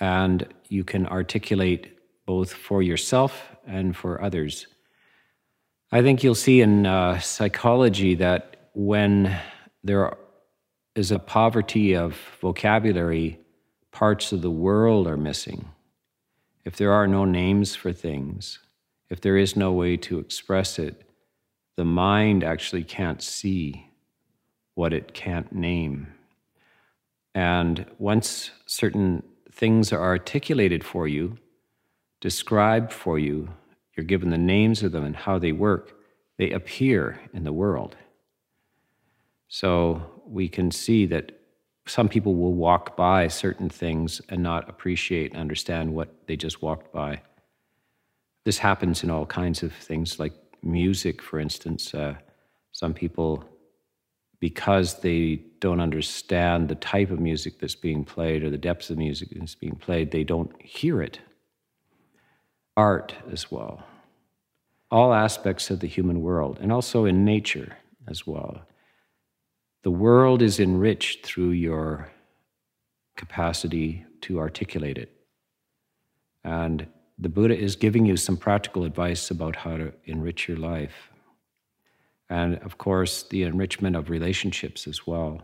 And 0.00 0.46
you 0.68 0.84
can 0.84 1.06
articulate 1.06 1.96
both 2.26 2.52
for 2.52 2.82
yourself 2.82 3.50
and 3.66 3.96
for 3.96 4.20
others. 4.20 4.66
I 5.92 6.02
think 6.02 6.24
you'll 6.24 6.34
see 6.34 6.60
in 6.60 6.86
uh, 6.86 7.20
psychology 7.20 8.16
that 8.16 8.68
when 8.74 9.38
there 9.84 10.16
is 10.94 11.10
a 11.10 11.18
poverty 11.18 11.94
of 11.94 12.16
vocabulary, 12.40 13.40
parts 13.90 14.32
of 14.32 14.42
the 14.42 14.50
world 14.50 15.06
are 15.06 15.16
missing. 15.16 15.68
If 16.64 16.76
there 16.76 16.92
are 16.92 17.06
no 17.06 17.24
names 17.24 17.74
for 17.74 17.92
things, 17.92 18.60
if 19.10 19.20
there 19.20 19.36
is 19.36 19.56
no 19.56 19.72
way 19.72 19.96
to 19.98 20.18
express 20.18 20.78
it, 20.78 21.02
the 21.76 21.84
mind 21.84 22.44
actually 22.44 22.84
can't 22.84 23.22
see 23.22 23.90
what 24.74 24.92
it 24.92 25.12
can't 25.14 25.52
name. 25.52 26.12
And 27.34 27.86
once 27.98 28.50
certain 28.66 29.22
things 29.50 29.92
are 29.92 30.02
articulated 30.02 30.84
for 30.84 31.08
you, 31.08 31.38
described 32.20 32.92
for 32.92 33.18
you, 33.18 33.50
you're 33.96 34.04
given 34.06 34.30
the 34.30 34.38
names 34.38 34.82
of 34.82 34.92
them 34.92 35.04
and 35.04 35.16
how 35.16 35.38
they 35.38 35.52
work, 35.52 35.96
they 36.38 36.50
appear 36.50 37.20
in 37.32 37.44
the 37.44 37.52
world. 37.52 37.96
So 39.48 40.13
we 40.26 40.48
can 40.48 40.70
see 40.70 41.06
that 41.06 41.32
some 41.86 42.08
people 42.08 42.34
will 42.34 42.54
walk 42.54 42.96
by 42.96 43.28
certain 43.28 43.68
things 43.68 44.20
and 44.28 44.42
not 44.42 44.68
appreciate 44.68 45.32
and 45.32 45.40
understand 45.40 45.94
what 45.94 46.26
they 46.26 46.36
just 46.36 46.62
walked 46.62 46.92
by. 46.92 47.20
This 48.44 48.58
happens 48.58 49.02
in 49.02 49.10
all 49.10 49.26
kinds 49.26 49.62
of 49.62 49.72
things, 49.72 50.18
like 50.18 50.32
music, 50.62 51.20
for 51.22 51.38
instance. 51.38 51.94
Uh, 51.94 52.14
some 52.72 52.94
people, 52.94 53.44
because 54.40 55.00
they 55.00 55.42
don't 55.60 55.80
understand 55.80 56.68
the 56.68 56.74
type 56.74 57.10
of 57.10 57.20
music 57.20 57.58
that's 57.58 57.74
being 57.74 58.04
played 58.04 58.42
or 58.42 58.50
the 58.50 58.58
depths 58.58 58.90
of 58.90 58.98
music 58.98 59.28
that's 59.32 59.54
being 59.54 59.76
played, 59.76 60.10
they 60.10 60.24
don't 60.24 60.50
hear 60.60 61.02
it 61.02 61.20
art 62.76 63.14
as 63.30 63.50
well, 63.50 63.84
all 64.90 65.12
aspects 65.14 65.70
of 65.70 65.80
the 65.80 65.86
human 65.86 66.22
world, 66.22 66.58
and 66.60 66.72
also 66.72 67.04
in 67.04 67.24
nature 67.24 67.76
as 68.08 68.26
well. 68.26 68.62
The 69.84 69.90
world 69.90 70.40
is 70.40 70.58
enriched 70.58 71.26
through 71.26 71.50
your 71.50 72.10
capacity 73.16 74.06
to 74.22 74.40
articulate 74.40 74.96
it. 74.96 75.12
And 76.42 76.86
the 77.18 77.28
Buddha 77.28 77.56
is 77.56 77.76
giving 77.76 78.06
you 78.06 78.16
some 78.16 78.38
practical 78.38 78.84
advice 78.84 79.30
about 79.30 79.56
how 79.56 79.76
to 79.76 79.92
enrich 80.06 80.48
your 80.48 80.56
life. 80.56 81.10
And 82.30 82.56
of 82.62 82.78
course, 82.78 83.24
the 83.24 83.42
enrichment 83.42 83.94
of 83.94 84.08
relationships 84.08 84.86
as 84.86 85.06
well 85.06 85.42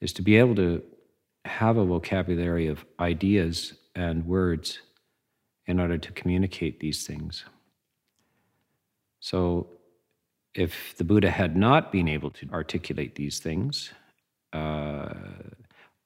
is 0.00 0.14
to 0.14 0.22
be 0.22 0.36
able 0.36 0.54
to 0.54 0.82
have 1.44 1.76
a 1.76 1.84
vocabulary 1.84 2.68
of 2.68 2.86
ideas 2.98 3.74
and 3.94 4.26
words 4.26 4.80
in 5.66 5.78
order 5.78 5.98
to 5.98 6.12
communicate 6.12 6.80
these 6.80 7.06
things. 7.06 7.44
So, 9.20 9.68
if 10.54 10.94
the 10.96 11.04
Buddha 11.04 11.30
had 11.30 11.56
not 11.56 11.92
been 11.92 12.08
able 12.08 12.30
to 12.30 12.48
articulate 12.50 13.14
these 13.14 13.38
things, 13.38 13.92
uh, 14.52 15.14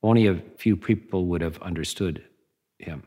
only 0.02 0.26
a 0.26 0.40
few 0.56 0.76
people 0.76 1.26
would 1.26 1.40
have 1.40 1.60
understood 1.62 2.24
him. 2.78 3.02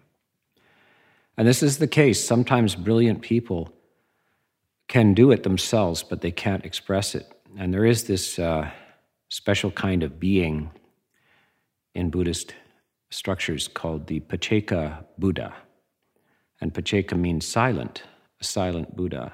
And 1.38 1.48
this 1.48 1.64
is 1.64 1.78
the 1.78 1.88
case. 1.88 2.24
Sometimes 2.24 2.76
brilliant 2.76 3.22
people 3.22 3.72
can 4.90 5.14
do 5.14 5.32
it 5.32 5.44
themselves, 5.44 6.04
but 6.04 6.22
they 6.22 6.32
can't 6.32 6.66
express 6.66 7.16
it. 7.16 7.32
And 7.58 7.74
there 7.74 7.86
is 7.86 8.06
this 8.06 8.38
uh, 8.38 8.70
special 9.30 9.72
kind 9.72 10.04
of 10.04 10.20
being 10.20 10.72
in 11.96 12.10
Buddhist 12.10 12.54
structures 13.10 13.68
called 13.68 14.08
the 14.08 14.20
Pacceka 14.20 15.06
Buddha. 15.18 15.56
And 16.60 16.74
Pacceka 16.74 17.18
means 17.18 17.48
silent, 17.48 18.04
a 18.42 18.44
silent 18.44 18.96
Buddha 18.96 19.32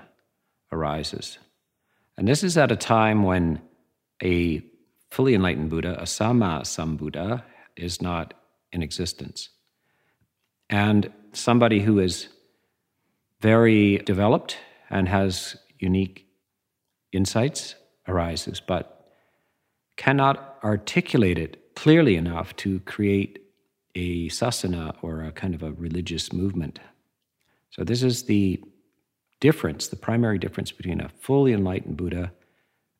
arises. 0.71 1.39
And 2.17 2.27
this 2.27 2.43
is 2.43 2.57
at 2.57 2.71
a 2.71 2.75
time 2.75 3.23
when 3.23 3.61
a 4.23 4.63
fully 5.11 5.33
enlightened 5.33 5.69
Buddha, 5.69 5.99
a 5.99 6.03
Samma 6.03 6.61
Sambuddha, 6.61 7.43
is 7.75 8.01
not 8.01 8.33
in 8.71 8.81
existence. 8.81 9.49
And 10.69 11.11
somebody 11.33 11.81
who 11.81 11.99
is 11.99 12.29
very 13.41 13.97
developed 13.99 14.57
and 14.89 15.07
has 15.09 15.57
unique 15.79 16.25
insights 17.11 17.75
arises, 18.07 18.61
but 18.61 19.11
cannot 19.97 20.57
articulate 20.63 21.37
it 21.37 21.75
clearly 21.75 22.15
enough 22.15 22.55
to 22.55 22.79
create 22.81 23.39
a 23.95 24.27
sasana 24.29 24.95
or 25.01 25.23
a 25.23 25.31
kind 25.31 25.53
of 25.53 25.63
a 25.63 25.71
religious 25.73 26.33
movement 26.33 26.79
so, 27.75 27.83
this 27.83 28.03
is 28.03 28.23
the 28.23 28.63
difference, 29.39 29.87
the 29.87 29.95
primary 29.95 30.37
difference 30.37 30.71
between 30.71 31.01
a 31.01 31.09
fully 31.09 31.53
enlightened 31.53 31.97
Buddha 31.97 32.31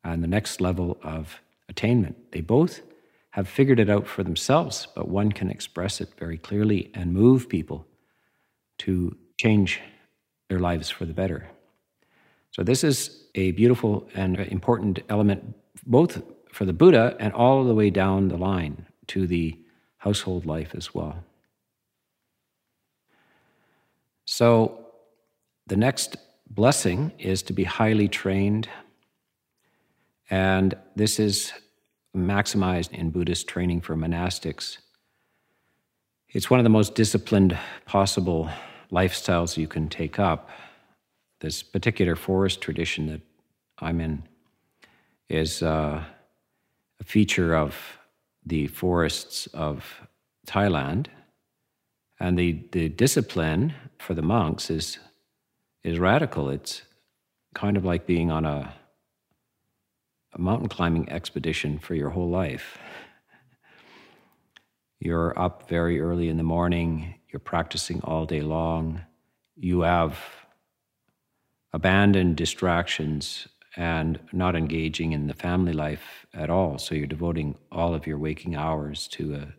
and 0.04 0.24
the 0.24 0.28
next 0.28 0.62
level 0.62 0.98
of 1.04 1.42
attainment. 1.70 2.32
They 2.32 2.42
both 2.42 2.82
have 3.32 3.48
figured 3.48 3.80
it 3.80 3.90
out 3.90 4.08
for 4.08 4.24
themselves, 4.24 4.88
but 4.96 5.10
one 5.10 5.32
can 5.32 5.50
express 5.50 6.00
it 6.00 6.10
very 6.18 6.38
clearly 6.38 6.92
and 6.94 7.14
move 7.14 7.50
people 7.50 7.86
to 8.80 9.16
change 9.38 9.82
their 10.50 10.60
lives 10.60 10.90
for 10.90 11.06
the 11.06 11.14
better. 11.14 11.50
So, 12.52 12.64
this 12.64 12.84
is 12.84 13.26
a 13.36 13.52
beautiful 13.52 14.08
and 14.16 14.40
important 14.40 15.00
element, 15.10 15.56
both 15.86 16.22
for 16.52 16.64
the 16.64 16.72
Buddha 16.72 17.18
and 17.20 17.34
all 17.34 17.66
the 17.66 17.74
way 17.74 17.90
down 17.90 18.30
the 18.30 18.38
line 18.38 18.86
to 19.08 19.28
the 19.28 19.60
household 19.98 20.46
life 20.46 20.74
as 20.74 20.96
well. 20.96 21.22
So, 24.24 24.85
the 25.68 25.76
next 25.76 26.18
blessing 26.50 27.12
is 27.18 27.42
to 27.44 27.54
be 27.54 27.64
highly 27.64 28.08
trained. 28.08 28.70
And 30.30 30.76
this 30.96 31.20
is 31.20 31.52
maximized 32.16 32.92
in 32.94 33.10
Buddhist 33.10 33.48
training 33.48 33.82
for 33.82 33.96
monastics. 33.96 34.78
It's 36.30 36.50
one 36.50 36.60
of 36.60 36.64
the 36.64 36.70
most 36.70 36.96
disciplined 36.96 37.58
possible 37.86 38.50
lifestyles 38.92 39.58
you 39.58 39.68
can 39.68 39.90
take 39.90 40.20
up. 40.20 40.50
This 41.42 41.64
particular 41.64 42.16
forest 42.16 42.62
tradition 42.62 43.08
that 43.08 43.22
I'm 43.80 44.00
in 44.00 44.24
is 45.30 45.62
uh, 45.62 46.04
a 47.00 47.04
feature 47.04 47.56
of 47.56 47.76
the 48.46 48.68
forests 48.68 49.48
of 49.48 50.02
Thailand. 50.48 51.08
And 52.20 52.38
the, 52.38 52.64
the 52.72 52.90
discipline 52.90 53.74
for 54.00 54.14
the 54.14 54.22
monks 54.22 54.70
is, 54.70 55.00
is 55.86 56.00
radical. 56.00 56.50
It's 56.50 56.82
kind 57.54 57.78
of 57.78 57.86
like 57.86 58.08
being 58.08 58.32
on 58.32 58.44
a, 58.44 58.74
a 60.34 60.42
mountain 60.42 60.68
climbing 60.68 61.12
expedition 61.12 61.78
for 61.78 61.94
your 61.94 62.10
whole 62.10 62.30
life. 62.30 62.80
You're 65.00 65.38
up 65.40 65.70
very 65.70 66.02
early 66.02 66.28
in 66.28 66.38
the 66.38 66.44
morning, 66.44 67.14
you're 67.32 67.40
practicing 67.40 68.02
all 68.02 68.26
day 68.26 68.42
long, 68.42 69.02
you 69.56 69.82
have 69.82 70.18
abandoned 71.72 72.36
distractions 72.36 73.48
and 73.76 74.20
not 74.32 74.56
engaging 74.56 75.12
in 75.12 75.28
the 75.28 75.36
family 75.36 75.74
life 75.74 76.26
at 76.34 76.50
all. 76.50 76.80
So 76.80 76.96
you're 76.96 77.06
devoting 77.06 77.60
all 77.72 77.94
of 77.94 78.08
your 78.08 78.18
waking 78.18 78.56
hours 78.56 79.08
to 79.10 79.36
a 79.36 79.54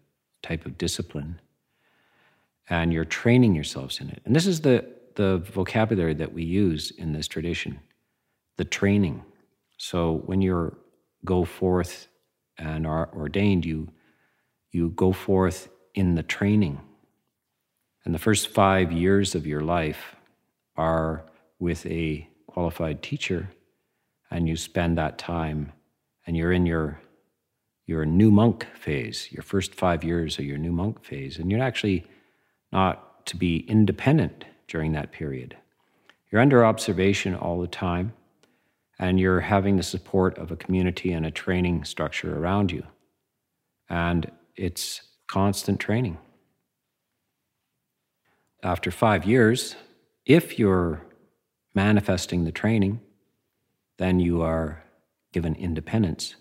type 0.44 0.66
of 0.66 0.76
discipline 0.76 1.40
and 2.68 2.92
you're 2.92 3.04
training 3.04 3.54
yourselves 3.54 4.00
in 4.00 4.08
it. 4.08 4.22
And 4.24 4.34
this 4.34 4.46
is 4.48 4.62
the, 4.62 4.95
the 5.16 5.38
vocabulary 5.38 6.14
that 6.14 6.32
we 6.32 6.44
use 6.44 6.90
in 6.92 7.12
this 7.12 7.28
tradition 7.28 7.80
the 8.56 8.64
training. 8.64 9.22
So 9.76 10.22
when 10.24 10.40
you 10.40 10.74
go 11.26 11.44
forth 11.44 12.08
and 12.56 12.86
are 12.86 13.10
ordained, 13.14 13.66
you, 13.66 13.88
you 14.72 14.90
go 14.90 15.12
forth 15.12 15.68
in 15.94 16.14
the 16.14 16.22
training. 16.22 16.80
And 18.04 18.14
the 18.14 18.18
first 18.18 18.48
five 18.48 18.92
years 18.92 19.34
of 19.34 19.46
your 19.46 19.60
life 19.60 20.16
are 20.76 21.26
with 21.58 21.84
a 21.84 22.26
qualified 22.46 23.02
teacher, 23.02 23.50
and 24.30 24.48
you 24.48 24.56
spend 24.56 24.96
that 24.96 25.18
time, 25.18 25.72
and 26.26 26.36
you're 26.36 26.52
in 26.52 26.64
your 26.66 27.00
your 27.86 28.04
new 28.04 28.30
monk 28.30 28.66
phase. 28.74 29.28
Your 29.30 29.42
first 29.42 29.74
five 29.74 30.02
years 30.02 30.38
of 30.38 30.44
your 30.44 30.58
new 30.58 30.72
monk 30.72 31.04
phase, 31.04 31.38
and 31.38 31.50
you're 31.50 31.62
actually 31.62 32.06
not 32.72 33.26
to 33.26 33.36
be 33.36 33.58
independent 33.68 34.44
during 34.68 34.92
that 34.92 35.12
period. 35.12 35.56
You're 36.30 36.40
under 36.42 36.64
observation 36.64 37.34
all 37.34 37.60
the 37.60 37.66
time, 37.68 38.12
and 38.98 39.20
you're 39.20 39.40
having 39.40 39.76
the 39.76 39.82
support 39.82 40.38
of 40.38 40.50
a 40.50 40.56
community 40.56 41.12
and 41.12 41.26
a 41.26 41.30
training 41.30 41.84
structure 41.84 42.36
around 42.38 42.72
you. 42.72 42.84
And 43.88 44.30
it's 44.56 45.02
constant 45.28 45.80
training. 45.80 46.18
After 48.62 48.90
five 48.90 49.24
years, 49.24 49.76
if 50.24 50.58
you're 50.58 51.02
manifesting 51.74 52.44
the 52.44 52.52
training, 52.52 53.00
then 53.98 54.18
you 54.18 54.42
are 54.42 54.82
given 55.32 55.54
independence. 55.54 56.36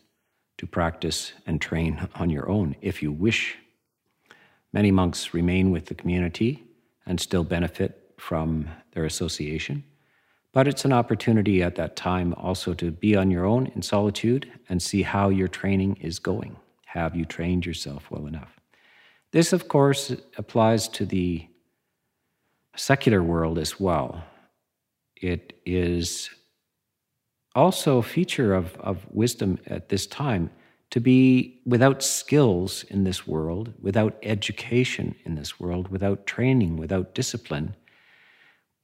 to 0.57 0.65
practice 0.65 1.33
and 1.45 1.61
train 1.61 2.07
on 2.15 2.29
your 2.29 2.49
own 2.49 2.75
if 2.81 3.01
you 3.03 3.11
wish. 3.11 3.57
Many 4.71 4.91
monks 4.91 5.33
remain 5.33 5.71
with 5.71 5.87
the 5.87 5.95
community 5.95 6.63
and 7.05 7.19
still 7.19 7.43
benefit 7.43 8.04
from 8.25 8.67
their 8.93 9.05
association. 9.05 9.83
But 10.51 10.67
it's 10.67 10.83
an 10.83 10.91
opportunity 10.93 11.61
at 11.61 11.75
that 11.75 11.95
time 11.95 12.33
also 12.33 12.73
to 12.73 12.89
be 12.89 13.15
on 13.15 13.29
your 13.29 13.45
own 13.45 13.67
in 13.75 13.83
solitude 13.83 14.51
and 14.67 14.81
see 14.81 15.03
how 15.03 15.29
your 15.29 15.47
training 15.47 15.97
is 16.01 16.17
going. 16.17 16.55
Have 16.85 17.15
you 17.15 17.25
trained 17.25 17.67
yourself 17.67 18.09
well 18.09 18.25
enough? 18.25 18.59
This, 19.31 19.53
of 19.53 19.67
course, 19.67 20.11
applies 20.39 20.87
to 20.97 21.05
the 21.05 21.47
secular 22.75 23.21
world 23.21 23.59
as 23.59 23.79
well. 23.79 24.23
It 25.15 25.53
is 25.63 26.31
also 27.53 27.99
a 27.99 28.09
feature 28.17 28.55
of, 28.55 28.75
of 28.77 29.05
wisdom 29.11 29.59
at 29.67 29.89
this 29.89 30.07
time 30.07 30.49
to 30.89 30.99
be 30.99 31.61
without 31.63 32.01
skills 32.01 32.85
in 32.85 33.03
this 33.03 33.27
world, 33.27 33.71
without 33.79 34.17
education 34.23 35.13
in 35.25 35.35
this 35.35 35.59
world, 35.59 35.89
without 35.89 36.25
training, 36.25 36.77
without 36.77 37.13
discipline, 37.13 37.75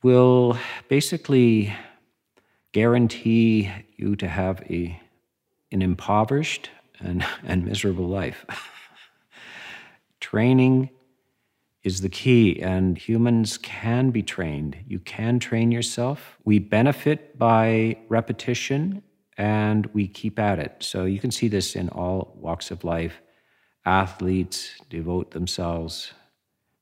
will 0.04 0.58
basically 0.88 1.76
guarantee 2.72 3.72
you 3.98 4.16
to 4.16 4.28
have 4.28 4.62
a, 4.70 5.00
an 5.72 5.82
impoverished 5.82 6.70
and, 7.00 7.26
and 7.44 7.66
miserable 7.66 8.08
life. 8.08 8.46
Training 10.20 10.90
is 11.84 12.02
the 12.02 12.10
key, 12.10 12.62
and 12.62 12.98
humans 12.98 13.58
can 13.58 14.12
be 14.12 14.22
trained. 14.22 14.78
You 14.88 15.00
can 15.00 15.40
train 15.40 15.72
yourself. 15.72 16.38
We 16.46 16.60
benefit 16.60 17.38
by 17.40 17.98
repetition 18.08 19.02
and 19.38 19.88
we 19.88 20.08
keep 20.08 20.38
at 20.38 20.60
it. 20.60 20.76
So 20.80 21.06
you 21.06 21.20
can 21.20 21.32
see 21.32 21.48
this 21.48 21.76
in 21.76 21.90
all 21.90 22.38
walks 22.40 22.70
of 22.70 22.84
life. 22.84 23.22
Athletes 23.86 24.74
devote 24.90 25.32
themselves 25.32 26.14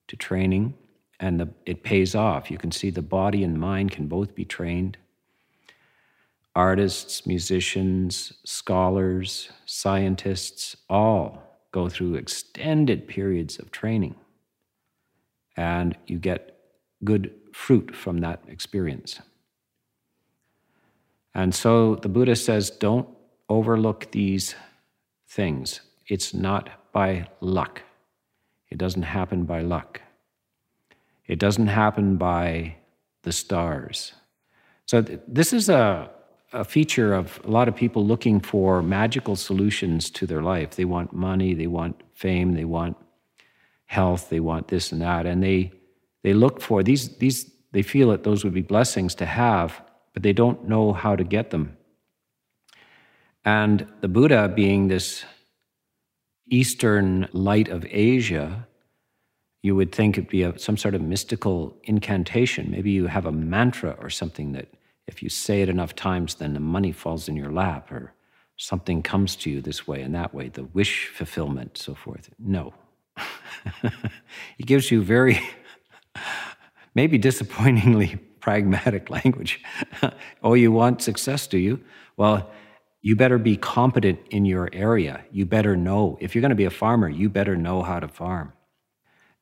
to 0.09 0.17
training, 0.17 0.73
and 1.19 1.39
the, 1.39 1.49
it 1.65 1.83
pays 1.83 2.15
off. 2.15 2.49
You 2.49 2.57
can 2.57 2.71
see 2.71 2.89
the 2.89 3.01
body 3.01 3.43
and 3.43 3.59
mind 3.59 3.91
can 3.91 4.07
both 4.07 4.35
be 4.35 4.45
trained. 4.45 4.97
Artists, 6.55 7.25
musicians, 7.25 8.33
scholars, 8.43 9.49
scientists 9.65 10.75
all 10.89 11.43
go 11.71 11.87
through 11.87 12.15
extended 12.15 13.07
periods 13.07 13.59
of 13.59 13.71
training, 13.71 14.15
and 15.55 15.95
you 16.07 16.17
get 16.17 16.57
good 17.03 17.31
fruit 17.53 17.95
from 17.95 18.19
that 18.19 18.43
experience. 18.47 19.19
And 21.35 21.53
so 21.53 21.95
the 21.95 22.09
Buddha 22.09 22.35
says, 22.35 22.71
don't 22.71 23.07
overlook 23.47 24.11
these 24.11 24.55
things. 25.27 25.81
It's 26.07 26.33
not 26.33 26.91
by 26.91 27.27
luck. 27.39 27.83
It 28.69 28.77
doesn't 28.77 29.03
happen 29.03 29.43
by 29.43 29.61
luck. 29.61 30.01
It 31.29 31.37
doesn't 31.37 31.67
happen 31.67 32.17
by 32.17 32.75
the 33.21 33.31
stars. 33.31 34.13
So, 34.87 35.03
th- 35.03 35.19
this 35.27 35.53
is 35.53 35.69
a, 35.69 36.09
a 36.51 36.63
feature 36.63 37.13
of 37.13 37.39
a 37.45 37.51
lot 37.51 37.67
of 37.67 37.75
people 37.75 38.03
looking 38.03 38.39
for 38.39 38.81
magical 38.81 39.35
solutions 39.35 40.09
to 40.09 40.25
their 40.25 40.41
life. 40.41 40.71
They 40.71 40.85
want 40.85 41.13
money, 41.13 41.53
they 41.53 41.67
want 41.67 42.01
fame, 42.13 42.55
they 42.55 42.65
want 42.65 42.97
health, 43.85 44.29
they 44.29 44.39
want 44.39 44.69
this 44.69 44.91
and 44.91 45.03
that. 45.03 45.27
And 45.27 45.43
they, 45.43 45.71
they 46.23 46.33
look 46.33 46.61
for 46.61 46.81
these, 46.81 47.15
these, 47.17 47.51
they 47.73 47.83
feel 47.83 48.09
that 48.09 48.23
those 48.23 48.43
would 48.43 48.55
be 48.55 48.63
blessings 48.63 49.13
to 49.15 49.27
have, 49.27 49.79
but 50.15 50.23
they 50.23 50.33
don't 50.33 50.67
know 50.67 50.93
how 50.93 51.15
to 51.15 51.23
get 51.23 51.51
them. 51.51 51.77
And 53.45 53.85
the 54.01 54.07
Buddha, 54.07 54.51
being 54.53 54.87
this 54.87 55.25
Eastern 56.49 57.29
light 57.33 57.67
of 57.69 57.85
Asia, 57.87 58.67
you 59.61 59.75
would 59.75 59.93
think 59.93 60.17
it'd 60.17 60.29
be 60.29 60.43
a, 60.43 60.57
some 60.57 60.77
sort 60.77 60.95
of 60.95 61.01
mystical 61.01 61.75
incantation. 61.83 62.71
Maybe 62.71 62.91
you 62.91 63.07
have 63.07 63.25
a 63.25 63.31
mantra 63.31 63.97
or 63.99 64.09
something 64.09 64.53
that 64.53 64.67
if 65.07 65.21
you 65.21 65.29
say 65.29 65.61
it 65.61 65.69
enough 65.69 65.95
times, 65.95 66.35
then 66.35 66.53
the 66.53 66.59
money 66.59 66.91
falls 66.91 67.27
in 67.27 67.35
your 67.35 67.51
lap 67.51 67.91
or 67.91 68.13
something 68.57 69.01
comes 69.01 69.35
to 69.37 69.49
you 69.49 69.61
this 69.61 69.87
way 69.87 70.01
and 70.01 70.13
that 70.15 70.33
way, 70.33 70.49
the 70.49 70.63
wish 70.63 71.07
fulfillment, 71.07 71.77
so 71.77 71.95
forth. 71.95 72.29
No. 72.37 72.73
it 73.83 74.65
gives 74.65 74.91
you 74.91 75.01
very, 75.01 75.41
maybe 76.95 77.17
disappointingly 77.17 78.15
pragmatic 78.39 79.09
language. 79.09 79.61
oh, 80.43 80.53
you 80.53 80.71
want 80.71 81.01
success, 81.01 81.47
do 81.47 81.57
you? 81.57 81.79
Well, 82.15 82.49
you 83.01 83.15
better 83.15 83.37
be 83.37 83.57
competent 83.57 84.19
in 84.29 84.45
your 84.45 84.69
area. 84.73 85.23
You 85.31 85.45
better 85.45 85.75
know. 85.75 86.17
If 86.21 86.35
you're 86.35 86.41
going 86.41 86.49
to 86.49 86.55
be 86.55 86.65
a 86.65 86.69
farmer, 86.69 87.09
you 87.09 87.29
better 87.29 87.55
know 87.55 87.81
how 87.81 87.99
to 87.99 88.07
farm. 88.07 88.53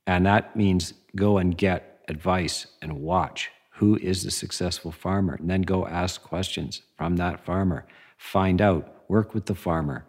And 0.07 0.25
that 0.25 0.55
means 0.55 0.93
go 1.15 1.37
and 1.37 1.55
get 1.55 2.01
advice 2.07 2.65
and 2.81 3.01
watch 3.01 3.51
who 3.77 3.95
is 3.97 4.23
the 4.23 4.31
successful 4.31 4.91
farmer, 4.91 5.35
and 5.35 5.49
then 5.49 5.61
go 5.61 5.85
ask 5.85 6.23
questions 6.23 6.81
from 6.97 7.17
that 7.17 7.39
farmer. 7.45 7.85
Find 8.17 8.59
out, 8.59 9.03
work 9.07 9.35
with 9.35 9.45
the 9.45 9.53
farmer. 9.53 10.03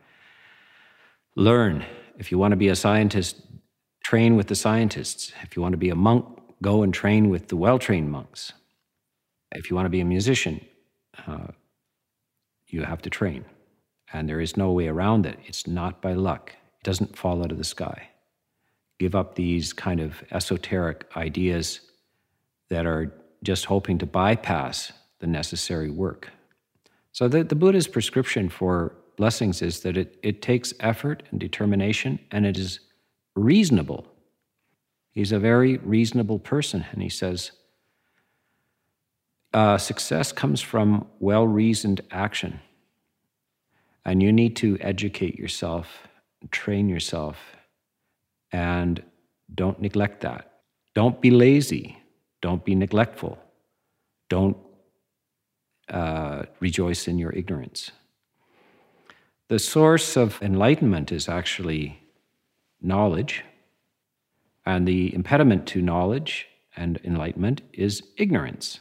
Learn. 1.36 1.84
If 2.16 2.32
you 2.32 2.38
want 2.38 2.52
to 2.52 2.56
be 2.56 2.68
a 2.68 2.74
scientist, 2.74 3.42
train 4.02 4.36
with 4.36 4.46
the 4.46 4.54
scientists. 4.54 5.34
If 5.42 5.54
you 5.54 5.60
want 5.60 5.74
to 5.74 5.78
be 5.78 5.90
a 5.90 5.94
monk, 5.94 6.24
go 6.62 6.82
and 6.82 6.94
train 6.94 7.28
with 7.28 7.48
the 7.48 7.56
well 7.56 7.78
trained 7.78 8.10
monks. 8.10 8.54
If 9.52 9.68
you 9.68 9.76
want 9.76 9.84
to 9.84 9.90
be 9.90 10.00
a 10.00 10.06
musician, 10.06 10.64
uh, 11.26 11.48
you 12.68 12.84
have 12.84 13.02
to 13.02 13.10
train. 13.10 13.44
And 14.14 14.26
there 14.26 14.40
is 14.40 14.56
no 14.56 14.72
way 14.72 14.88
around 14.88 15.26
it. 15.26 15.38
It's 15.44 15.66
not 15.66 16.00
by 16.00 16.14
luck, 16.14 16.54
it 16.80 16.84
doesn't 16.84 17.18
fall 17.18 17.42
out 17.44 17.52
of 17.52 17.58
the 17.58 17.64
sky. 17.64 18.08
Give 18.98 19.14
up 19.14 19.34
these 19.34 19.72
kind 19.72 20.00
of 20.00 20.22
esoteric 20.30 21.04
ideas 21.16 21.80
that 22.68 22.86
are 22.86 23.12
just 23.42 23.66
hoping 23.66 23.98
to 23.98 24.06
bypass 24.06 24.92
the 25.20 25.26
necessary 25.26 25.90
work. 25.90 26.30
So, 27.12 27.28
the, 27.28 27.44
the 27.44 27.54
Buddha's 27.54 27.88
prescription 27.88 28.48
for 28.48 28.94
blessings 29.16 29.62
is 29.62 29.80
that 29.80 29.96
it, 29.96 30.18
it 30.22 30.42
takes 30.42 30.72
effort 30.80 31.22
and 31.30 31.40
determination 31.40 32.18
and 32.30 32.46
it 32.46 32.56
is 32.56 32.80
reasonable. 33.34 34.06
He's 35.12 35.32
a 35.32 35.38
very 35.38 35.78
reasonable 35.78 36.38
person, 36.38 36.86
and 36.92 37.02
he 37.02 37.08
says, 37.08 37.50
uh, 39.52 39.78
success 39.78 40.30
comes 40.30 40.60
from 40.60 41.06
well 41.18 41.46
reasoned 41.46 42.02
action. 42.10 42.60
And 44.04 44.22
you 44.22 44.32
need 44.32 44.54
to 44.56 44.78
educate 44.80 45.36
yourself, 45.36 46.06
train 46.50 46.88
yourself, 46.88 47.36
and 48.52 49.02
don't 49.54 49.80
neglect 49.80 50.20
that. 50.22 50.60
Don't 50.94 51.20
be 51.20 51.30
lazy. 51.30 51.98
Don't 52.40 52.64
be 52.64 52.74
neglectful. 52.74 53.38
Don't 54.28 54.56
uh, 55.88 56.42
rejoice 56.60 57.08
in 57.08 57.18
your 57.18 57.32
ignorance. 57.32 57.90
The 59.48 59.58
source 59.58 60.16
of 60.16 60.40
enlightenment 60.42 61.10
is 61.10 61.28
actually 61.28 62.02
knowledge, 62.82 63.44
and 64.66 64.86
the 64.86 65.14
impediment 65.14 65.66
to 65.68 65.80
knowledge 65.80 66.46
and 66.76 67.00
enlightenment 67.02 67.62
is 67.72 68.02
ignorance. 68.18 68.80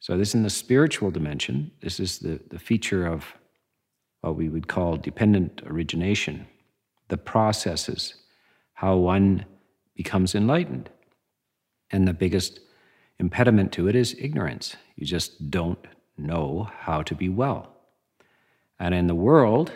So, 0.00 0.18
this 0.18 0.30
is 0.30 0.34
in 0.34 0.42
the 0.42 0.50
spiritual 0.50 1.10
dimension, 1.10 1.70
this 1.80 2.00
is 2.00 2.18
the, 2.18 2.40
the 2.50 2.58
feature 2.58 3.06
of 3.06 3.24
what 4.20 4.36
we 4.36 4.48
would 4.48 4.66
call 4.66 4.96
dependent 4.96 5.62
origination, 5.66 6.46
the 7.08 7.16
processes, 7.16 8.14
how 8.74 8.96
one 8.96 9.44
becomes 9.94 10.34
enlightened. 10.34 10.90
And 11.90 12.06
the 12.06 12.12
biggest 12.12 12.60
impediment 13.18 13.72
to 13.72 13.88
it 13.88 13.94
is 13.94 14.16
ignorance. 14.18 14.76
You 14.96 15.06
just 15.06 15.50
don't 15.50 15.78
know 16.18 16.68
how 16.78 17.02
to 17.02 17.14
be 17.14 17.28
well. 17.28 17.70
And 18.78 18.94
in 18.94 19.06
the 19.06 19.14
world, 19.14 19.72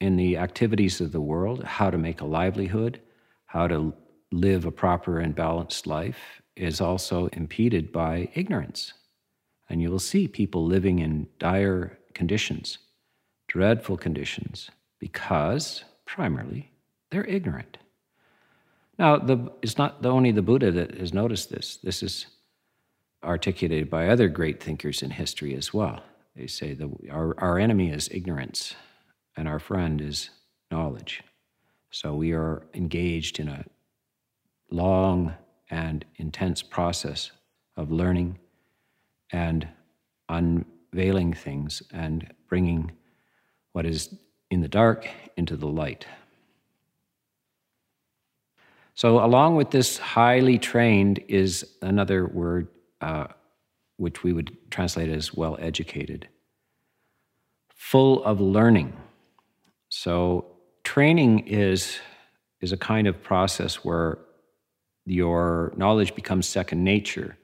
in 0.00 0.16
the 0.16 0.36
activities 0.36 1.00
of 1.00 1.12
the 1.12 1.20
world, 1.20 1.64
how 1.64 1.90
to 1.90 1.98
make 1.98 2.20
a 2.20 2.26
livelihood, 2.26 3.00
how 3.46 3.66
to 3.66 3.92
live 4.30 4.64
a 4.64 4.70
proper 4.70 5.18
and 5.18 5.34
balanced 5.34 5.86
life 5.86 6.42
is 6.54 6.80
also 6.80 7.26
impeded 7.28 7.92
by 7.92 8.28
ignorance. 8.34 8.92
And 9.68 9.82
you 9.82 9.90
will 9.90 9.98
see 9.98 10.28
people 10.28 10.64
living 10.64 10.98
in 10.98 11.28
dire 11.38 11.98
conditions, 12.14 12.78
dreadful 13.48 13.96
conditions, 13.96 14.70
because 14.98 15.84
primarily 16.06 16.72
they're 17.10 17.24
ignorant. 17.24 17.78
Now, 18.98 19.16
the, 19.16 19.50
it's 19.62 19.78
not 19.78 20.02
the, 20.02 20.10
only 20.10 20.32
the 20.32 20.42
Buddha 20.42 20.72
that 20.72 20.98
has 20.98 21.14
noticed 21.14 21.50
this. 21.50 21.76
This 21.76 22.02
is 22.02 22.26
articulated 23.22 23.88
by 23.88 24.08
other 24.08 24.28
great 24.28 24.62
thinkers 24.62 25.02
in 25.02 25.10
history 25.10 25.54
as 25.54 25.72
well. 25.72 26.02
They 26.34 26.46
say 26.46 26.74
that 26.74 26.88
our, 27.10 27.34
our 27.38 27.58
enemy 27.58 27.90
is 27.90 28.08
ignorance 28.12 28.74
and 29.36 29.48
our 29.48 29.58
friend 29.58 30.00
is 30.00 30.30
knowledge. 30.70 31.22
So 31.90 32.14
we 32.14 32.32
are 32.32 32.66
engaged 32.74 33.40
in 33.40 33.48
a 33.48 33.64
long 34.70 35.34
and 35.70 36.04
intense 36.16 36.62
process 36.62 37.30
of 37.76 37.90
learning 37.90 38.38
and 39.32 39.68
unveiling 40.28 41.32
things 41.32 41.82
and 41.92 42.32
bringing 42.48 42.92
what 43.72 43.86
is 43.86 44.14
in 44.50 44.60
the 44.60 44.68
dark 44.68 45.08
into 45.36 45.56
the 45.56 45.66
light. 45.66 46.06
So, 48.98 49.24
along 49.24 49.54
with 49.54 49.70
this 49.70 49.96
highly 49.96 50.58
trained 50.58 51.20
is 51.28 51.64
another 51.82 52.26
word 52.26 52.66
uh, 53.00 53.28
which 53.96 54.24
we 54.24 54.32
would 54.32 54.56
translate 54.72 55.08
as 55.08 55.32
well 55.32 55.56
educated, 55.60 56.26
full 57.68 58.24
of 58.24 58.40
learning. 58.40 58.92
So, 59.88 60.46
training 60.82 61.46
is, 61.46 62.00
is 62.60 62.72
a 62.72 62.76
kind 62.76 63.06
of 63.06 63.22
process 63.22 63.84
where 63.84 64.18
your 65.06 65.72
knowledge 65.76 66.16
becomes 66.16 66.48
second 66.48 66.82
nature. 66.82 67.38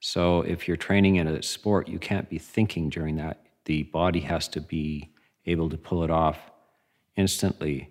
So, 0.00 0.40
if 0.40 0.66
you're 0.66 0.78
training 0.78 1.16
in 1.16 1.26
a 1.28 1.42
sport, 1.42 1.88
you 1.88 1.98
can't 1.98 2.30
be 2.30 2.38
thinking 2.38 2.88
during 2.88 3.16
that. 3.16 3.42
The 3.66 3.82
body 3.82 4.20
has 4.20 4.48
to 4.48 4.62
be 4.62 5.10
able 5.44 5.68
to 5.68 5.76
pull 5.76 6.04
it 6.04 6.10
off 6.10 6.38
instantly. 7.16 7.90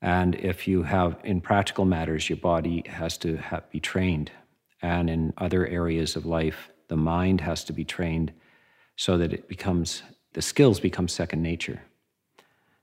And 0.00 0.34
if 0.36 0.68
you 0.68 0.82
have, 0.84 1.18
in 1.24 1.40
practical 1.40 1.84
matters, 1.84 2.28
your 2.28 2.38
body 2.38 2.84
has 2.86 3.18
to 3.18 3.36
have, 3.36 3.68
be 3.70 3.80
trained. 3.80 4.30
And 4.80 5.10
in 5.10 5.32
other 5.38 5.66
areas 5.66 6.14
of 6.14 6.24
life, 6.24 6.70
the 6.86 6.96
mind 6.96 7.40
has 7.40 7.64
to 7.64 7.72
be 7.72 7.84
trained 7.84 8.32
so 8.96 9.18
that 9.18 9.32
it 9.32 9.48
becomes, 9.48 10.02
the 10.34 10.42
skills 10.42 10.78
become 10.80 11.08
second 11.08 11.42
nature. 11.42 11.82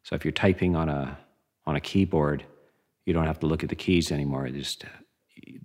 So 0.04 0.15
if 0.15 0.25
you're 0.25 0.32
typing 0.32 0.75
on 0.75 0.89
a, 0.89 1.17
on 1.65 1.75
a 1.75 1.82
keyboard, 1.82 2.43
you 3.06 3.13
don't 3.13 3.25
have 3.25 3.39
to 3.39 3.47
look 3.47 3.63
at 3.63 3.69
the 3.69 3.75
keys 3.75 4.12
anymore. 4.12 4.47
Just 4.49 4.86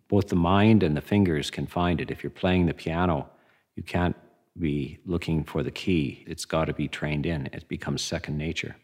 both 0.08 0.28
the 0.28 0.36
mind 0.36 0.82
and 0.82 0.96
the 0.96 1.00
fingers 1.00 1.50
can 1.50 1.66
find 1.66 2.00
it. 2.00 2.10
If 2.10 2.22
you're 2.22 2.30
playing 2.30 2.66
the 2.66 2.74
piano, 2.74 3.28
you 3.76 3.82
can't 3.82 4.16
be 4.58 4.98
looking 5.04 5.44
for 5.44 5.62
the 5.62 5.70
key. 5.70 6.24
It's 6.26 6.44
got 6.44 6.66
to 6.66 6.72
be 6.72 6.88
trained 6.88 7.26
in. 7.26 7.48
It 7.52 7.68
becomes 7.68 8.02
second 8.02 8.36
nature. 8.36 8.76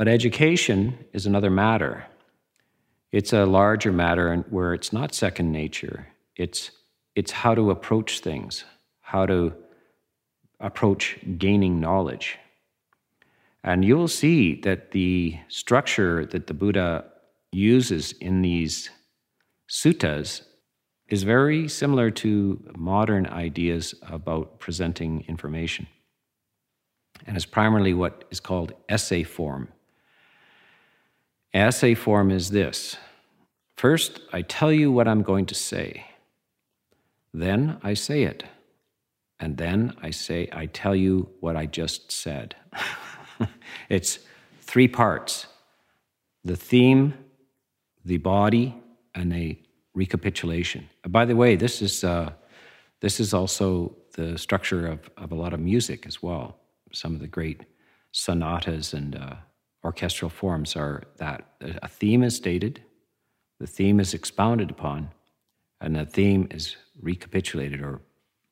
But 0.00 0.08
education 0.08 0.96
is 1.12 1.26
another 1.26 1.50
matter. 1.50 2.06
It's 3.12 3.34
a 3.34 3.44
larger 3.44 3.92
matter 3.92 4.34
where 4.48 4.72
it's 4.72 4.94
not 4.94 5.14
second 5.14 5.52
nature. 5.52 6.06
It's, 6.36 6.70
it's 7.14 7.32
how 7.32 7.54
to 7.54 7.70
approach 7.70 8.20
things, 8.20 8.64
how 9.02 9.26
to 9.26 9.52
approach 10.58 11.18
gaining 11.36 11.80
knowledge. 11.80 12.38
And 13.62 13.84
you'll 13.84 14.08
see 14.08 14.58
that 14.62 14.92
the 14.92 15.36
structure 15.48 16.24
that 16.24 16.46
the 16.46 16.54
Buddha 16.54 17.04
uses 17.52 18.12
in 18.12 18.40
these 18.40 18.88
suttas 19.68 20.44
is 21.08 21.24
very 21.24 21.68
similar 21.68 22.10
to 22.22 22.72
modern 22.74 23.26
ideas 23.26 23.94
about 24.00 24.60
presenting 24.60 25.26
information. 25.28 25.88
And 27.26 27.36
is 27.36 27.44
primarily 27.44 27.92
what 27.92 28.24
is 28.30 28.40
called 28.40 28.72
essay 28.88 29.24
form. 29.24 29.68
Essay 31.52 31.94
form 31.94 32.30
is 32.30 32.50
this 32.50 32.96
First, 33.76 34.20
I 34.32 34.42
tell 34.42 34.70
you 34.70 34.92
what 34.92 35.08
I'm 35.08 35.22
going 35.22 35.46
to 35.46 35.54
say. 35.54 36.04
Then 37.32 37.78
I 37.82 37.94
say 37.94 38.24
it. 38.24 38.44
And 39.38 39.56
then 39.56 39.94
I 40.02 40.10
say, 40.10 40.50
I 40.52 40.66
tell 40.66 40.94
you 40.94 41.30
what 41.40 41.56
I 41.56 41.64
just 41.64 42.12
said. 42.12 42.56
it's 43.88 44.18
three 44.60 44.88
parts 44.88 45.46
the 46.44 46.56
theme, 46.56 47.14
the 48.04 48.18
body, 48.18 48.74
and 49.14 49.32
a 49.32 49.58
recapitulation. 49.94 50.88
By 51.08 51.24
the 51.24 51.36
way, 51.36 51.56
this 51.56 51.82
is, 51.82 52.04
uh, 52.04 52.32
this 53.00 53.18
is 53.18 53.34
also 53.34 53.96
the 54.12 54.38
structure 54.38 54.86
of, 54.86 55.10
of 55.16 55.32
a 55.32 55.34
lot 55.34 55.52
of 55.52 55.60
music 55.60 56.06
as 56.06 56.22
well. 56.22 56.56
Some 56.92 57.14
of 57.14 57.20
the 57.20 57.26
great 57.26 57.62
sonatas 58.12 58.92
and 58.92 59.16
uh, 59.16 59.36
orchestral 59.84 60.28
forms 60.28 60.76
are 60.76 61.04
that 61.16 61.54
a 61.60 61.88
theme 61.88 62.22
is 62.22 62.36
stated, 62.36 62.82
the 63.58 63.66
theme 63.66 64.00
is 64.00 64.14
expounded 64.14 64.70
upon, 64.70 65.10
and 65.80 65.96
the 65.96 66.06
theme 66.06 66.48
is 66.50 66.76
recapitulated 67.00 67.80
or 67.80 68.00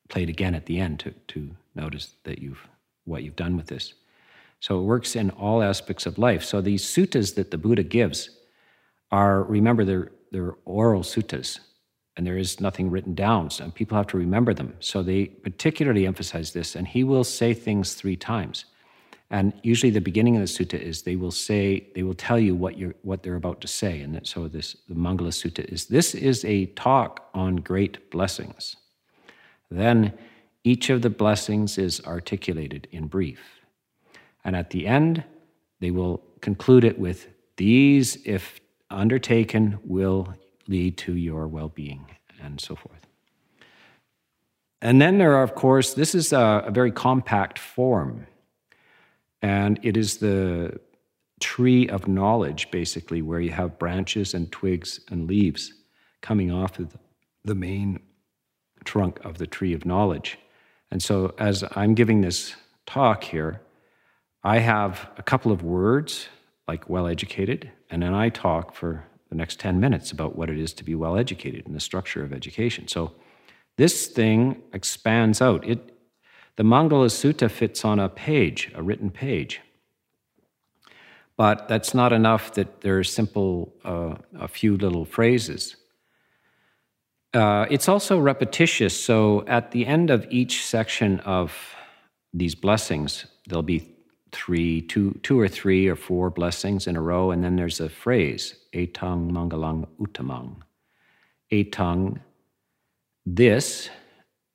played 0.07 0.29
again 0.29 0.55
at 0.55 0.65
the 0.65 0.79
end 0.79 0.99
to, 0.99 1.11
to 1.27 1.55
notice 1.75 2.15
that 2.23 2.39
you've 2.39 2.67
what 3.05 3.23
you've 3.23 3.35
done 3.35 3.57
with 3.57 3.67
this. 3.67 3.93
So 4.59 4.79
it 4.79 4.83
works 4.83 5.15
in 5.15 5.29
all 5.31 5.63
aspects 5.63 6.05
of 6.05 6.17
life. 6.17 6.43
So 6.43 6.61
these 6.61 6.83
suttas 6.83 7.35
that 7.35 7.51
the 7.51 7.57
Buddha 7.57 7.83
gives 7.83 8.29
are, 9.11 9.43
remember, 9.43 9.83
they're, 9.83 10.11
they're 10.31 10.55
oral 10.65 11.01
suttas, 11.01 11.59
and 12.15 12.27
there 12.27 12.37
is 12.37 12.59
nothing 12.59 12.91
written 12.91 13.15
down, 13.15 13.49
so 13.49 13.71
people 13.71 13.97
have 13.97 14.07
to 14.07 14.17
remember 14.17 14.53
them. 14.53 14.75
So 14.79 15.01
they 15.01 15.25
particularly 15.25 16.05
emphasize 16.05 16.51
this, 16.51 16.75
and 16.75 16.87
he 16.87 17.03
will 17.03 17.23
say 17.23 17.53
things 17.53 17.93
three 17.93 18.17
times. 18.17 18.65
And 19.31 19.53
usually, 19.61 19.91
the 19.91 20.01
beginning 20.01 20.35
of 20.35 20.41
the 20.41 20.47
sutta 20.47 20.79
is 20.79 21.03
they 21.03 21.15
will 21.15 21.31
say, 21.31 21.87
they 21.93 22.01
will 22.01 22.15
tell 22.15 22.39
you 22.39 22.55
what 22.55 22.79
you're, 22.79 22.95
what 23.03 23.21
they're 23.21 23.35
about 23.35 23.61
to 23.61 23.67
say. 23.67 24.01
And 24.01 24.25
so, 24.25 24.47
this 24.47 24.75
the 24.87 24.95
Mangala 24.95 25.29
Sutta 25.29 25.63
is 25.71 25.85
this 25.85 26.15
is 26.15 26.43
a 26.45 26.65
talk 26.67 27.29
on 27.33 27.57
great 27.57 28.09
blessings. 28.09 28.75
Then, 29.69 30.13
each 30.63 30.89
of 30.89 31.03
the 31.03 31.11
blessings 31.11 31.77
is 31.77 32.01
articulated 32.05 32.87
in 32.91 33.07
brief, 33.07 33.39
and 34.43 34.55
at 34.55 34.71
the 34.71 34.87
end, 34.87 35.23
they 35.79 35.91
will 35.91 36.23
conclude 36.41 36.83
it 36.83 36.97
with 36.97 37.27
these, 37.57 38.17
if 38.25 38.59
undertaken, 38.89 39.77
will 39.83 40.33
lead 40.67 40.97
to 40.97 41.13
your 41.13 41.47
well-being, 41.47 42.05
and 42.41 42.59
so 42.59 42.75
forth. 42.75 43.05
And 44.81 45.01
then 45.01 45.17
there 45.17 45.35
are, 45.35 45.43
of 45.43 45.55
course, 45.55 45.93
this 45.93 46.15
is 46.15 46.33
a, 46.33 46.63
a 46.65 46.71
very 46.71 46.91
compact 46.91 47.59
form 47.59 48.25
and 49.41 49.79
it 49.83 49.95
is 49.97 50.17
the 50.17 50.79
tree 51.39 51.87
of 51.87 52.07
knowledge, 52.07 52.69
basically, 52.71 53.21
where 53.21 53.39
you 53.39 53.51
have 53.51 53.79
branches 53.79 54.33
and 54.33 54.51
twigs 54.51 54.99
and 55.09 55.27
leaves 55.27 55.73
coming 56.21 56.51
off 56.51 56.79
of 56.79 56.97
the 57.45 57.55
main 57.55 57.99
trunk 58.83 59.19
of 59.23 59.37
the 59.37 59.47
tree 59.47 59.73
of 59.73 59.85
knowledge. 59.85 60.37
And 60.91 61.01
so, 61.01 61.33
as 61.37 61.63
I'm 61.75 61.93
giving 61.93 62.21
this 62.21 62.55
talk 62.85 63.23
here, 63.23 63.61
I 64.43 64.59
have 64.59 65.09
a 65.17 65.23
couple 65.23 65.51
of 65.51 65.63
words 65.63 66.27
like 66.67 66.89
well 66.89 67.07
educated, 67.07 67.71
and 67.89 68.03
then 68.03 68.13
I 68.13 68.29
talk 68.29 68.73
for 68.73 69.05
the 69.29 69.35
next 69.35 69.59
10 69.59 69.79
minutes 69.79 70.11
about 70.11 70.35
what 70.35 70.49
it 70.49 70.57
is 70.57 70.73
to 70.73 70.83
be 70.83 70.95
well 70.95 71.15
educated 71.15 71.67
and 71.67 71.75
the 71.75 71.79
structure 71.79 72.23
of 72.23 72.33
education. 72.33 72.87
So, 72.87 73.13
this 73.77 74.07
thing 74.07 74.61
expands 74.73 75.41
out. 75.41 75.65
It, 75.65 75.98
the 76.59 76.65
Mangala 76.65 77.07
Sutta 77.07 77.49
fits 77.49 77.85
on 77.85 77.99
a 77.99 78.09
page, 78.09 78.69
a 78.75 78.83
written 78.83 79.09
page. 79.09 79.61
But 81.37 81.69
that's 81.69 81.93
not 81.93 82.11
enough 82.11 82.53
that 82.55 82.81
there 82.81 82.99
are 82.99 83.03
simple, 83.05 83.73
uh, 83.85 84.15
a 84.37 84.49
few 84.49 84.75
little 84.75 85.05
phrases. 85.05 85.77
Uh, 87.33 87.65
it's 87.71 87.87
also 87.87 88.19
repetitious, 88.19 88.93
so 88.93 89.45
at 89.47 89.71
the 89.71 89.85
end 89.85 90.09
of 90.09 90.27
each 90.29 90.65
section 90.65 91.21
of 91.21 91.53
these 92.33 92.55
blessings, 92.55 93.25
there'll 93.47 93.63
be 93.63 93.95
three, 94.33 94.81
two, 94.81 95.17
two 95.23 95.39
or 95.39 95.47
three 95.47 95.87
or 95.87 95.95
four 95.95 96.29
blessings 96.29 96.87
in 96.87 96.97
a 96.97 97.01
row, 97.01 97.31
and 97.31 97.41
then 97.41 97.55
there's 97.55 97.79
a 97.79 97.87
phrase, 97.87 98.53
etang 98.73 99.31
mangalang 99.31 99.87
uttamang. 99.97 100.57
Etang, 101.53 102.19
this, 103.25 103.89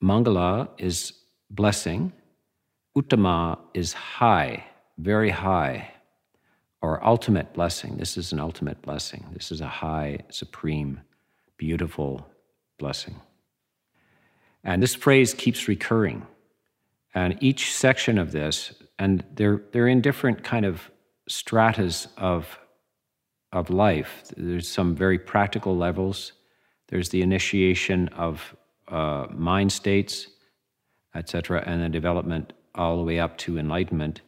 mangala 0.02 0.68
is 0.76 1.23
blessing. 1.54 2.12
Uttama 2.96 3.58
is 3.74 3.92
high, 3.92 4.64
very 4.98 5.30
high, 5.30 5.90
or 6.80 7.04
ultimate 7.04 7.52
blessing. 7.54 7.96
This 7.96 8.16
is 8.16 8.32
an 8.32 8.40
ultimate 8.40 8.80
blessing. 8.82 9.24
This 9.32 9.50
is 9.50 9.60
a 9.60 9.66
high, 9.66 10.18
supreme, 10.30 11.00
beautiful 11.56 12.26
blessing. 12.78 13.16
And 14.62 14.82
this 14.82 14.94
phrase 14.94 15.34
keeps 15.34 15.68
recurring. 15.68 16.26
And 17.14 17.38
each 17.40 17.72
section 17.74 18.18
of 18.18 18.32
this, 18.32 18.74
and 18.98 19.24
they're, 19.34 19.62
they're 19.72 19.88
in 19.88 20.00
different 20.00 20.42
kind 20.42 20.66
of 20.66 20.90
stratas 21.28 22.08
of, 22.16 22.58
of 23.52 23.70
life. 23.70 24.24
There's 24.36 24.68
some 24.68 24.94
very 24.94 25.18
practical 25.18 25.76
levels. 25.76 26.32
There's 26.88 27.10
the 27.10 27.22
initiation 27.22 28.08
of 28.08 28.56
uh, 28.88 29.26
mind 29.30 29.72
states 29.72 30.28
etc., 31.14 31.62
and 31.66 31.82
the 31.82 31.88
development 31.88 32.52
all 32.74 32.96
the 32.96 33.04
way 33.04 33.18
up 33.18 33.38
to 33.38 33.58
enlightenment. 33.58 34.20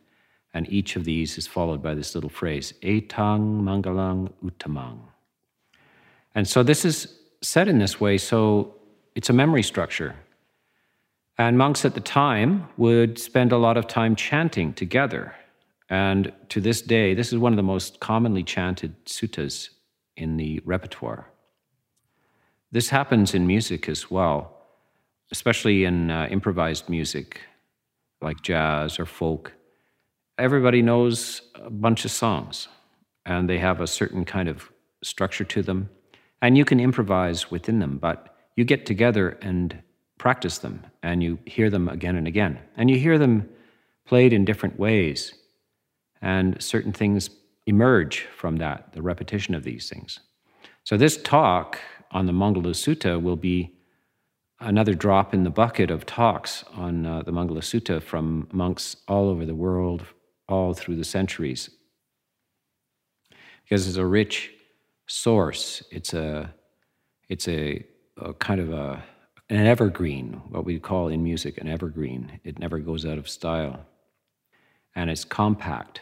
And 0.55 0.70
each 0.72 0.96
of 0.96 1.05
these 1.05 1.37
is 1.37 1.46
followed 1.46 1.83
by 1.83 1.94
this 1.94 2.14
little 2.14 2.31
phrase, 2.31 2.72
etang 2.83 3.62
mangalang 3.62 4.33
uttamang. 4.42 5.01
And 6.35 6.49
so 6.49 6.62
this 6.62 6.85
is 6.85 7.18
said 7.42 7.68
in 7.68 7.79
this 7.79 8.01
way, 8.01 8.18
so 8.18 8.75
it's 9.14 9.31
a 9.31 9.33
memory 9.33 9.62
structure. 9.62 10.14
And 11.38 11.59
monks 11.59 11.85
at 11.85 11.94
the 11.94 12.01
time 12.01 12.68
would 12.77 13.18
spend 13.18 13.53
a 13.53 13.59
lot 13.59 13.77
of 13.77 13.87
time 13.87 14.16
chanting 14.16 14.72
together. 14.72 15.35
And 15.90 16.33
to 16.49 16.61
this 16.61 16.81
day, 16.81 17.14
this 17.14 17.33
is 17.33 17.38
one 17.38 17.53
of 17.53 17.57
the 17.57 17.62
most 17.62 18.01
commonly 18.01 18.42
chanted 18.42 19.05
suttas 19.05 19.68
in 20.16 20.38
the 20.38 20.61
repertoire. 20.64 21.31
This 22.72 22.88
happens 22.88 23.35
in 23.35 23.46
music 23.46 23.88
as 23.88 24.11
well 24.11 24.55
especially 25.32 25.84
in 25.84 26.10
uh, 26.10 26.28
improvised 26.30 26.88
music 26.88 27.40
like 28.22 28.42
jazz 28.42 28.98
or 28.98 29.06
folk, 29.06 29.52
everybody 30.38 30.82
knows 30.82 31.42
a 31.54 31.70
bunch 31.70 32.04
of 32.04 32.10
songs 32.10 32.68
and 33.24 33.48
they 33.48 33.58
have 33.58 33.80
a 33.80 33.86
certain 33.86 34.24
kind 34.24 34.48
of 34.48 34.70
structure 35.02 35.44
to 35.44 35.62
them. 35.62 35.88
And 36.42 36.56
you 36.56 36.64
can 36.64 36.80
improvise 36.80 37.50
within 37.50 37.78
them, 37.78 37.98
but 37.98 38.36
you 38.56 38.64
get 38.64 38.86
together 38.86 39.38
and 39.42 39.82
practice 40.18 40.58
them 40.58 40.84
and 41.02 41.22
you 41.22 41.38
hear 41.46 41.70
them 41.70 41.88
again 41.88 42.16
and 42.16 42.26
again. 42.26 42.58
And 42.76 42.90
you 42.90 42.98
hear 42.98 43.18
them 43.18 43.48
played 44.06 44.32
in 44.32 44.44
different 44.44 44.78
ways. 44.78 45.34
And 46.22 46.60
certain 46.62 46.92
things 46.92 47.30
emerge 47.66 48.26
from 48.36 48.56
that, 48.56 48.92
the 48.92 49.02
repetition 49.02 49.54
of 49.54 49.64
these 49.64 49.88
things. 49.88 50.20
So, 50.84 50.96
this 50.96 51.20
talk 51.22 51.78
on 52.12 52.26
the 52.26 52.32
Mangala 52.32 52.70
Sutta 52.70 53.20
will 53.20 53.36
be 53.36 53.75
another 54.60 54.94
drop 54.94 55.34
in 55.34 55.44
the 55.44 55.50
bucket 55.50 55.90
of 55.90 56.06
talks 56.06 56.64
on 56.74 57.06
uh, 57.06 57.22
the 57.22 57.32
Mangala 57.32 57.58
Sutta 57.58 58.02
from 58.02 58.48
monks 58.52 58.96
all 59.08 59.28
over 59.28 59.44
the 59.44 59.54
world, 59.54 60.04
all 60.48 60.72
through 60.72 60.96
the 60.96 61.04
centuries. 61.04 61.70
Because 63.64 63.88
it's 63.88 63.96
a 63.96 64.06
rich 64.06 64.52
source, 65.06 65.82
it's 65.90 66.14
a, 66.14 66.52
it's 67.28 67.48
a, 67.48 67.84
a 68.20 68.32
kind 68.34 68.60
of 68.60 68.72
a, 68.72 69.02
an 69.50 69.66
evergreen, 69.66 70.40
what 70.48 70.64
we 70.64 70.78
call 70.78 71.08
in 71.08 71.22
music 71.22 71.58
an 71.58 71.68
evergreen. 71.68 72.40
It 72.44 72.58
never 72.58 72.78
goes 72.78 73.04
out 73.04 73.18
of 73.18 73.28
style. 73.28 73.84
And 74.94 75.10
it's 75.10 75.24
compact. 75.24 76.00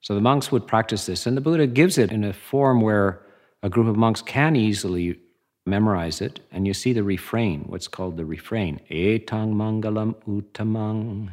So 0.00 0.14
the 0.14 0.20
monks 0.20 0.50
would 0.50 0.66
practice 0.66 1.06
this, 1.06 1.26
and 1.26 1.36
the 1.36 1.40
Buddha 1.40 1.68
gives 1.68 1.96
it 1.96 2.10
in 2.10 2.24
a 2.24 2.32
form 2.32 2.80
where 2.80 3.22
a 3.62 3.68
group 3.68 3.86
of 3.86 3.96
monks 3.96 4.20
can 4.20 4.56
easily 4.56 5.20
memorize 5.64 6.20
it, 6.20 6.40
and 6.50 6.66
you 6.66 6.74
see 6.74 6.92
the 6.92 7.04
refrain, 7.04 7.64
what's 7.66 7.88
called 7.88 8.16
the 8.16 8.24
refrain, 8.24 8.80
etang 8.90 9.54
mangalam 9.54 10.14
uttamang. 10.26 11.30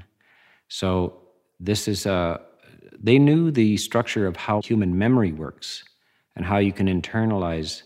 So 0.67 1.17
this 1.59 1.87
is 1.87 2.05
a, 2.05 2.39
they 2.97 3.17
knew 3.17 3.49
the 3.49 3.77
structure 3.77 4.27
of 4.27 4.35
how 4.35 4.61
human 4.61 4.97
memory 4.97 5.31
works 5.31 5.83
and 6.35 6.45
how 6.45 6.57
you 6.57 6.71
can 6.71 6.87
internalize 6.87 7.83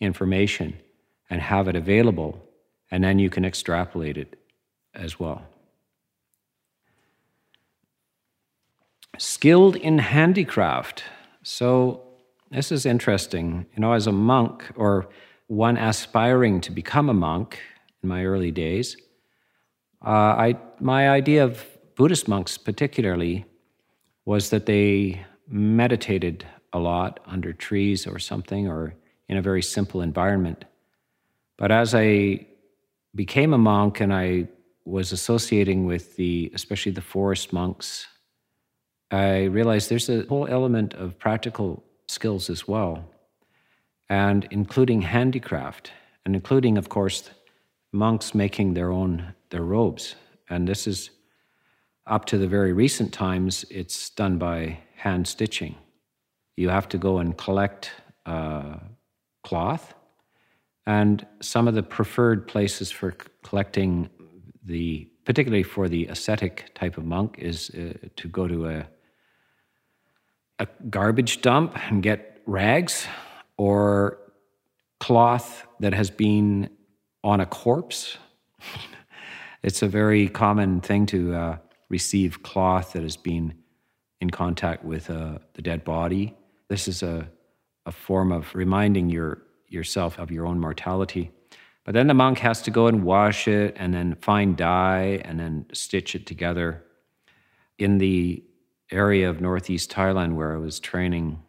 information 0.00 0.78
and 1.28 1.40
have 1.40 1.66
it 1.66 1.74
available, 1.74 2.40
and 2.90 3.02
then 3.02 3.18
you 3.18 3.30
can 3.30 3.44
extrapolate 3.44 4.16
it 4.16 4.38
as 4.94 5.18
well. 5.18 5.42
Skilled 9.18 9.76
in 9.76 9.98
handicraft. 9.98 11.04
So 11.42 12.02
this 12.50 12.70
is 12.70 12.86
interesting. 12.86 13.66
You 13.74 13.80
know, 13.80 13.92
as 13.92 14.06
a 14.06 14.12
monk 14.12 14.70
or 14.76 15.08
one 15.52 15.76
aspiring 15.76 16.62
to 16.62 16.72
become 16.72 17.10
a 17.10 17.14
monk 17.14 17.58
in 18.02 18.08
my 18.08 18.24
early 18.24 18.50
days, 18.50 18.96
uh, 20.02 20.08
I, 20.46 20.56
my 20.80 21.10
idea 21.10 21.44
of 21.44 21.62
Buddhist 21.94 22.26
monks, 22.26 22.56
particularly, 22.56 23.44
was 24.24 24.48
that 24.48 24.64
they 24.64 25.26
meditated 25.46 26.46
a 26.72 26.78
lot 26.78 27.20
under 27.26 27.52
trees 27.52 28.06
or 28.06 28.18
something 28.18 28.66
or 28.66 28.94
in 29.28 29.36
a 29.36 29.42
very 29.42 29.60
simple 29.60 30.00
environment. 30.00 30.64
But 31.58 31.70
as 31.70 31.94
I 31.94 32.46
became 33.14 33.52
a 33.52 33.58
monk 33.58 34.00
and 34.00 34.14
I 34.14 34.48
was 34.86 35.12
associating 35.12 35.84
with 35.84 36.16
the, 36.16 36.50
especially 36.54 36.92
the 36.92 37.02
forest 37.02 37.52
monks, 37.52 38.06
I 39.10 39.44
realized 39.44 39.90
there's 39.90 40.08
a 40.08 40.24
whole 40.30 40.46
element 40.46 40.94
of 40.94 41.18
practical 41.18 41.84
skills 42.08 42.48
as 42.48 42.66
well, 42.66 43.04
and 44.12 44.46
including 44.50 45.00
handicraft, 45.00 45.90
and 46.26 46.34
including, 46.34 46.76
of 46.76 46.90
course, 46.90 47.30
monks 47.92 48.34
making 48.34 48.74
their 48.74 48.90
own 48.90 49.34
their 49.48 49.62
robes. 49.62 50.16
And 50.50 50.68
this 50.68 50.86
is 50.86 51.10
up 52.06 52.26
to 52.26 52.36
the 52.36 52.46
very 52.46 52.74
recent 52.74 53.10
times, 53.14 53.64
it's 53.70 54.10
done 54.10 54.36
by 54.36 54.78
hand 54.96 55.26
stitching. 55.26 55.76
You 56.56 56.68
have 56.68 56.88
to 56.90 56.98
go 56.98 57.18
and 57.20 57.38
collect 57.38 57.90
uh, 58.26 58.76
cloth, 59.44 59.94
and 60.84 61.26
some 61.40 61.66
of 61.66 61.74
the 61.74 61.82
preferred 61.82 62.46
places 62.46 62.90
for 62.90 63.16
collecting 63.42 64.10
the, 64.62 65.08
particularly 65.24 65.62
for 65.62 65.88
the 65.88 66.06
ascetic 66.08 66.70
type 66.74 66.98
of 66.98 67.06
monk, 67.06 67.38
is 67.38 67.70
uh, 67.70 67.94
to 68.16 68.28
go 68.28 68.46
to 68.46 68.68
a 68.68 68.86
a 70.58 70.66
garbage 70.90 71.40
dump 71.40 71.70
and 71.88 72.02
get 72.02 72.42
rags 72.44 73.06
or 73.56 74.18
cloth 75.00 75.66
that 75.80 75.92
has 75.94 76.10
been 76.10 76.70
on 77.24 77.40
a 77.40 77.46
corpse. 77.46 78.18
it's 79.62 79.82
a 79.82 79.88
very 79.88 80.28
common 80.28 80.80
thing 80.80 81.06
to 81.06 81.34
uh, 81.34 81.56
receive 81.88 82.42
cloth 82.42 82.92
that 82.92 83.02
has 83.02 83.16
been 83.16 83.54
in 84.20 84.30
contact 84.30 84.84
with 84.84 85.10
uh, 85.10 85.38
the 85.54 85.62
dead 85.62 85.84
body. 85.84 86.36
This 86.68 86.86
is 86.88 87.02
a, 87.02 87.28
a 87.86 87.92
form 87.92 88.32
of 88.32 88.54
reminding 88.54 89.10
your, 89.10 89.42
yourself 89.68 90.18
of 90.18 90.30
your 90.30 90.46
own 90.46 90.60
mortality. 90.60 91.32
But 91.84 91.94
then 91.94 92.06
the 92.06 92.14
monk 92.14 92.38
has 92.38 92.62
to 92.62 92.70
go 92.70 92.86
and 92.86 93.02
wash 93.02 93.48
it 93.48 93.74
and 93.76 93.92
then 93.92 94.14
find 94.20 94.56
dye 94.56 95.20
and 95.24 95.40
then 95.40 95.66
stitch 95.72 96.14
it 96.14 96.26
together. 96.26 96.84
In 97.78 97.98
the 97.98 98.44
area 98.92 99.28
of 99.28 99.40
northeast 99.40 99.90
Thailand 99.90 100.34
where 100.34 100.54
I 100.54 100.58
was 100.58 100.78
training, 100.78 101.42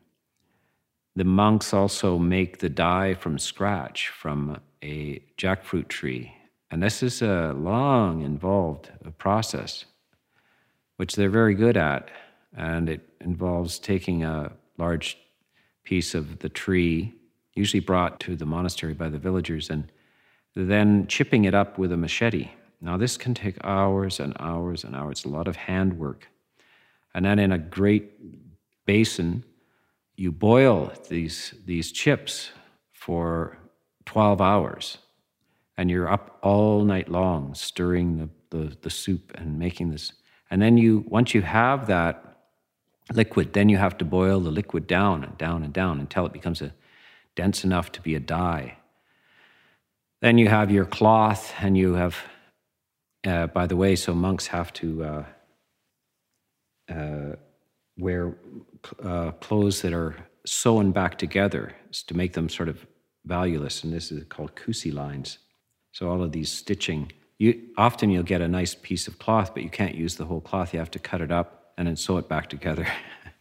the 1.15 1.23
monks 1.23 1.73
also 1.73 2.17
make 2.17 2.60
the 2.60 2.69
dye 2.69 3.13
from 3.13 3.38
scratch 3.38 4.10
from 4.10 4.60
a 4.84 5.21
jackfruit 5.38 5.88
tree. 5.88 6.34
And 6.71 6.82
this 6.82 7.04
is 7.04 7.21
a 7.21 7.54
long, 7.56 8.21
involved 8.21 8.89
process, 9.19 9.86
which 10.97 11.15
they're 11.15 11.30
very 11.30 11.54
good 11.54 11.78
at. 11.78 12.10
And 12.56 12.89
it 12.89 13.02
involves 13.21 13.78
taking 13.80 14.23
a 14.23 14.52
large 14.78 15.17
piece 15.84 16.15
of 16.15 16.39
the 16.39 16.49
tree, 16.49 17.13
usually 17.54 17.80
brought 17.80 18.19
to 18.21 18.36
the 18.36 18.45
monastery 18.45 18.93
by 18.93 19.10
the 19.10 19.19
villagers, 19.19 19.69
and 19.69 19.91
then 20.56 21.06
chipping 21.08 21.45
it 21.45 21.54
up 21.54 21.78
with 21.78 21.91
a 21.91 21.97
machete. 21.97 22.49
Now, 22.82 22.97
this 22.97 23.17
can 23.17 23.34
take 23.34 23.63
hours 23.63 24.19
and 24.19 24.36
hours 24.39 24.84
and 24.84 24.95
hours, 24.95 25.26
a 25.26 25.30
lot 25.30 25.47
of 25.47 25.56
handwork. 25.56 26.28
And 27.13 27.26
then 27.26 27.39
in 27.39 27.52
a 27.52 27.58
great 27.58 28.12
basin, 28.86 29.43
you 30.15 30.32
boil 30.32 30.91
these, 31.10 31.54
these 31.65 31.91
chips 31.91 32.52
for 32.91 33.58
12 34.06 34.41
hours. 34.41 34.97
And 35.78 35.89
you're 35.89 36.12
up 36.12 36.38
all 36.41 36.84
night 36.84 37.10
long 37.10 37.56
stirring 37.56 38.17
the, 38.17 38.30
the, 38.58 38.78
the 38.82 38.89
soup 38.89 39.32
and 39.36 39.58
making 39.58 39.89
this. 39.89 40.13
And 40.52 40.62
then 40.62 40.78
you, 40.78 41.04
once 41.08 41.34
you 41.34 41.41
have 41.41 41.88
that 41.88 42.38
liquid, 43.12 43.54
then 43.54 43.69
you 43.69 43.78
have 43.78 43.97
to 43.97 44.06
boil 44.06 44.39
the 44.39 44.52
liquid 44.52 44.86
down 44.86 45.23
and 45.23 45.38
down 45.38 45.63
and 45.63 45.73
down 45.73 45.99
until 45.99 46.26
it 46.26 46.34
becomes 46.34 46.62
a, 46.62 46.73
dense 47.36 47.63
enough 47.63 47.91
to 47.93 48.02
be 48.02 48.15
a 48.15 48.19
dye. 48.19 48.78
Then 50.21 50.38
you 50.38 50.47
have 50.47 50.71
your 50.71 50.86
cloth, 50.86 51.54
and 51.60 51.78
you 51.78 51.93
have, 51.93 52.17
uh, 53.26 53.47
by 53.47 53.67
the 53.67 53.76
way, 53.76 53.95
so 53.95 54.13
monks 54.13 54.47
have 54.47 54.71
to 54.73 55.04
uh, 55.04 55.26
uh, 56.89 57.36
wear 57.97 58.36
uh, 59.03 59.32
clothes 59.32 59.82
that 59.82 59.93
are 59.93 60.15
sewn 60.45 60.91
back 60.91 61.17
together 61.17 61.73
to 62.08 62.13
make 62.15 62.34
them 62.34 62.49
sort 62.49 62.69
of 62.69 62.86
valueless, 63.25 63.84
and 63.84 63.93
this 63.93 64.12
is 64.12 64.23
called 64.25 64.56
kusi 64.56 64.93
lines. 64.93 65.39
So 65.91 66.10
all 66.10 66.23
of 66.23 66.32
these 66.32 66.51
stitching, 66.51 67.12
you 67.38 67.69
often 67.77 68.10
you'll 68.10 68.23
get 68.23 68.41
a 68.41 68.47
nice 68.47 68.75
piece 68.75 69.08
of 69.08 69.19
cloth, 69.19 69.53
but 69.53 69.63
you 69.63 69.69
can't 69.69 69.95
use 69.95 70.15
the 70.15 70.25
whole 70.25 70.41
cloth. 70.41 70.73
You 70.73 70.79
have 70.79 70.91
to 70.91 70.99
cut 70.99 71.21
it 71.21 71.32
up 71.32 71.73
and 71.77 71.88
then 71.88 71.95
sew 71.95 72.17
it 72.17 72.27
back 72.27 72.49
together. 72.49 72.88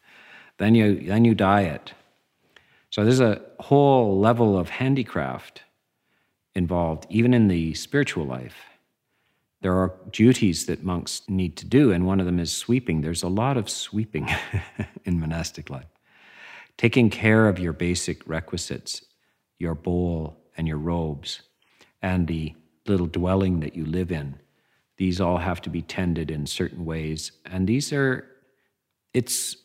then 0.58 0.74
you 0.74 1.00
then 1.06 1.24
you 1.24 1.34
dye 1.34 1.62
it. 1.62 1.92
So 2.90 3.04
there's 3.04 3.20
a 3.20 3.40
whole 3.58 4.18
level 4.18 4.58
of 4.58 4.68
handicraft 4.68 5.62
involved, 6.54 7.06
even 7.08 7.32
in 7.32 7.48
the 7.48 7.72
spiritual 7.74 8.26
life 8.26 8.54
there 9.62 9.74
are 9.74 9.94
duties 10.10 10.66
that 10.66 10.82
monks 10.82 11.22
need 11.28 11.56
to 11.56 11.64
do, 11.64 11.92
and 11.92 12.04
one 12.04 12.18
of 12.18 12.26
them 12.26 12.40
is 12.40 12.52
sweeping. 12.52 13.00
There's 13.00 13.22
a 13.22 13.28
lot 13.28 13.56
of 13.56 13.70
sweeping 13.70 14.28
in 15.04 15.20
monastic 15.20 15.70
life. 15.70 15.86
Taking 16.76 17.10
care 17.10 17.48
of 17.48 17.60
your 17.60 17.72
basic 17.72 18.28
requisites, 18.28 19.04
your 19.58 19.76
bowl 19.76 20.36
and 20.56 20.66
your 20.66 20.78
robes, 20.78 21.42
and 22.02 22.26
the 22.26 22.54
little 22.88 23.06
dwelling 23.06 23.60
that 23.60 23.76
you 23.76 23.84
live 23.84 24.10
in. 24.10 24.34
These 24.96 25.20
all 25.20 25.38
have 25.38 25.62
to 25.62 25.70
be 25.70 25.82
tended 25.82 26.30
in 26.30 26.44
certain 26.46 26.84
ways, 26.84 27.30
and 27.46 27.68
these 27.68 27.92
are, 27.92 28.26
it's 29.14 29.56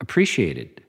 appreciated. 0.00 0.84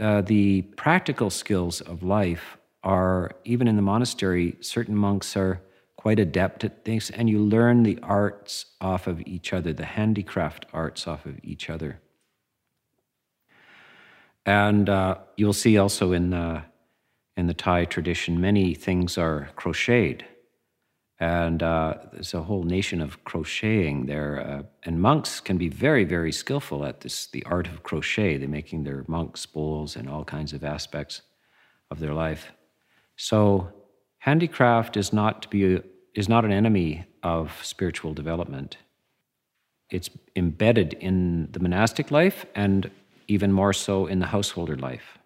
Uh, 0.00 0.22
the 0.22 0.62
practical 0.76 1.28
skills 1.28 1.82
of 1.82 2.02
life 2.02 2.56
are, 2.82 3.32
even 3.44 3.68
in 3.68 3.76
the 3.76 3.82
monastery, 3.82 4.56
certain 4.60 4.96
monks 4.96 5.36
are 5.36 5.60
quite 6.06 6.20
adept 6.20 6.62
at 6.62 6.84
things, 6.84 7.10
and 7.10 7.28
you 7.28 7.40
learn 7.40 7.82
the 7.82 7.98
arts 8.00 8.66
off 8.80 9.08
of 9.08 9.20
each 9.26 9.52
other, 9.52 9.72
the 9.72 9.84
handicraft 9.84 10.64
arts 10.72 11.08
off 11.08 11.26
of 11.26 11.34
each 11.42 11.68
other. 11.68 11.98
And 14.44 14.88
uh, 14.88 15.16
you'll 15.36 15.52
see 15.52 15.76
also 15.76 16.12
in 16.12 16.30
the, 16.30 16.62
in 17.36 17.48
the 17.48 17.54
Thai 17.54 17.86
tradition, 17.86 18.40
many 18.40 18.72
things 18.72 19.18
are 19.18 19.48
crocheted. 19.56 20.24
And 21.18 21.60
uh, 21.60 21.94
there's 22.12 22.34
a 22.34 22.42
whole 22.42 22.62
nation 22.62 23.00
of 23.00 23.24
crocheting 23.24 24.06
there. 24.06 24.38
Uh, 24.48 24.62
and 24.84 25.02
monks 25.02 25.40
can 25.40 25.58
be 25.58 25.68
very, 25.68 26.04
very 26.04 26.30
skillful 26.30 26.84
at 26.84 27.00
this, 27.00 27.26
the 27.26 27.42
art 27.46 27.66
of 27.66 27.82
crochet. 27.82 28.36
They're 28.36 28.48
making 28.48 28.84
their 28.84 29.04
monks' 29.08 29.44
bowls 29.44 29.96
and 29.96 30.08
all 30.08 30.24
kinds 30.24 30.52
of 30.52 30.62
aspects 30.62 31.22
of 31.90 31.98
their 31.98 32.14
life. 32.14 32.52
So 33.16 33.72
handicraft 34.18 34.96
is 34.96 35.12
not 35.12 35.42
to 35.42 35.48
be 35.48 35.82
is 36.16 36.28
not 36.28 36.44
an 36.44 36.50
enemy 36.50 37.04
of 37.22 37.52
spiritual 37.62 38.14
development. 38.14 38.78
It's 39.90 40.10
embedded 40.34 40.94
in 40.94 41.48
the 41.52 41.60
monastic 41.60 42.10
life 42.10 42.46
and 42.54 42.90
even 43.28 43.52
more 43.52 43.72
so 43.72 44.06
in 44.06 44.18
the 44.18 44.26
householder 44.26 44.76
life. 44.76 45.18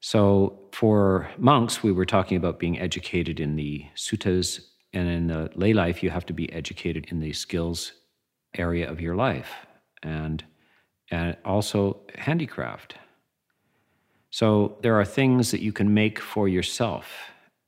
So, 0.00 0.58
for 0.72 1.30
monks, 1.38 1.82
we 1.82 1.92
were 1.92 2.04
talking 2.04 2.36
about 2.36 2.58
being 2.58 2.78
educated 2.78 3.40
in 3.40 3.56
the 3.56 3.86
suttas, 3.96 4.60
and 4.92 5.08
in 5.08 5.26
the 5.28 5.50
lay 5.54 5.72
life, 5.72 6.02
you 6.02 6.10
have 6.10 6.26
to 6.26 6.32
be 6.32 6.52
educated 6.52 7.06
in 7.10 7.20
the 7.20 7.32
skills 7.32 7.92
area 8.56 8.90
of 8.90 9.00
your 9.00 9.16
life, 9.16 9.50
and 10.02 10.44
and 11.10 11.36
also 11.44 12.00
handicraft. 12.16 12.96
So 14.30 14.76
there 14.82 15.00
are 15.00 15.06
things 15.06 15.50
that 15.52 15.62
you 15.62 15.72
can 15.72 15.94
make 15.94 16.20
for 16.20 16.48
yourself, 16.48 17.06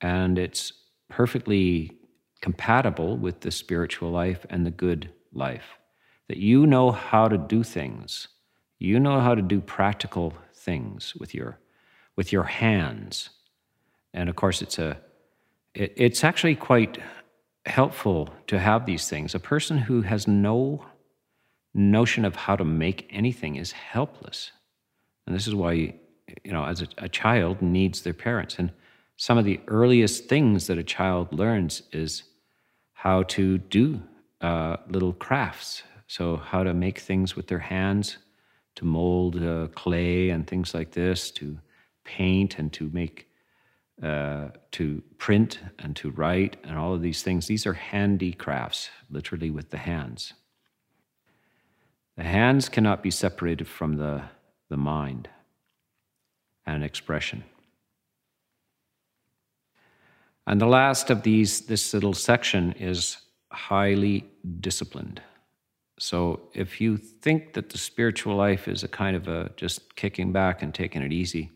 and 0.02 0.38
it's 0.38 0.72
perfectly 1.08 1.96
compatible 2.40 3.16
with 3.16 3.40
the 3.40 3.50
spiritual 3.50 4.10
life 4.10 4.44
and 4.50 4.64
the 4.66 4.70
good 4.70 5.10
life. 5.32 5.78
That 6.28 6.38
you 6.38 6.66
know 6.66 6.90
how 6.90 7.28
to 7.28 7.38
do 7.38 7.62
things, 7.62 8.28
you 8.78 8.98
know 8.98 9.20
how 9.20 9.34
to 9.34 9.42
do 9.42 9.60
practical 9.60 10.34
things 10.54 11.14
with 11.16 11.34
your 11.34 11.58
with 12.16 12.32
your 12.32 12.44
hands. 12.44 13.30
And 14.12 14.28
of 14.28 14.36
course, 14.36 14.62
it's 14.62 14.78
a 14.78 14.98
it, 15.74 15.92
it's 15.96 16.24
actually 16.24 16.56
quite 16.56 16.98
helpful 17.66 18.28
to 18.46 18.58
have 18.58 18.86
these 18.86 19.08
things. 19.08 19.34
A 19.34 19.40
person 19.40 19.78
who 19.78 20.02
has 20.02 20.26
no 20.26 20.84
notion 21.74 22.24
of 22.24 22.34
how 22.34 22.56
to 22.56 22.64
make 22.64 23.08
anything 23.10 23.56
is 23.56 23.72
helpless. 23.72 24.52
And 25.26 25.34
this 25.36 25.46
is 25.46 25.54
why, 25.54 25.94
you 26.44 26.52
know, 26.52 26.64
as 26.64 26.82
a, 26.82 26.88
a 26.98 27.08
child 27.08 27.60
needs 27.60 28.02
their 28.02 28.14
parents. 28.14 28.58
And 28.58 28.72
some 29.16 29.38
of 29.38 29.44
the 29.44 29.60
earliest 29.66 30.26
things 30.26 30.66
that 30.66 30.78
a 30.78 30.84
child 30.84 31.32
learns 31.32 31.82
is 31.92 32.24
how 32.92 33.22
to 33.24 33.58
do 33.58 34.00
uh, 34.40 34.76
little 34.88 35.12
crafts. 35.14 35.82
So, 36.06 36.36
how 36.36 36.62
to 36.62 36.72
make 36.72 37.00
things 37.00 37.34
with 37.34 37.48
their 37.48 37.58
hands, 37.58 38.18
to 38.76 38.84
mold 38.84 39.42
uh, 39.42 39.68
clay 39.74 40.30
and 40.30 40.46
things 40.46 40.72
like 40.72 40.92
this, 40.92 41.30
to 41.32 41.58
paint 42.04 42.58
and 42.58 42.72
to 42.74 42.88
make, 42.92 43.26
uh, 44.02 44.48
to 44.72 45.02
print 45.18 45.58
and 45.80 45.96
to 45.96 46.10
write 46.10 46.58
and 46.62 46.78
all 46.78 46.94
of 46.94 47.02
these 47.02 47.22
things. 47.22 47.46
These 47.46 47.66
are 47.66 47.72
handicrafts, 47.72 48.90
literally 49.10 49.50
with 49.50 49.70
the 49.70 49.78
hands. 49.78 50.34
The 52.16 52.22
hands 52.22 52.68
cannot 52.68 53.02
be 53.02 53.10
separated 53.10 53.66
from 53.66 53.96
the, 53.96 54.22
the 54.68 54.76
mind 54.76 55.28
and 56.64 56.84
expression. 56.84 57.42
And 60.46 60.60
the 60.60 60.66
last 60.66 61.10
of 61.10 61.22
these, 61.22 61.62
this 61.62 61.92
little 61.92 62.14
section 62.14 62.72
is 62.72 63.18
highly 63.50 64.24
disciplined. 64.60 65.20
So 65.98 66.40
if 66.52 66.80
you 66.80 66.98
think 66.98 67.54
that 67.54 67.70
the 67.70 67.78
spiritual 67.78 68.36
life 68.36 68.68
is 68.68 68.84
a 68.84 68.88
kind 68.88 69.16
of 69.16 69.28
a 69.28 69.50
just 69.56 69.96
kicking 69.96 70.32
back 70.32 70.62
and 70.62 70.74
taking 70.74 71.02
it 71.02 71.12
easy, 71.12 71.50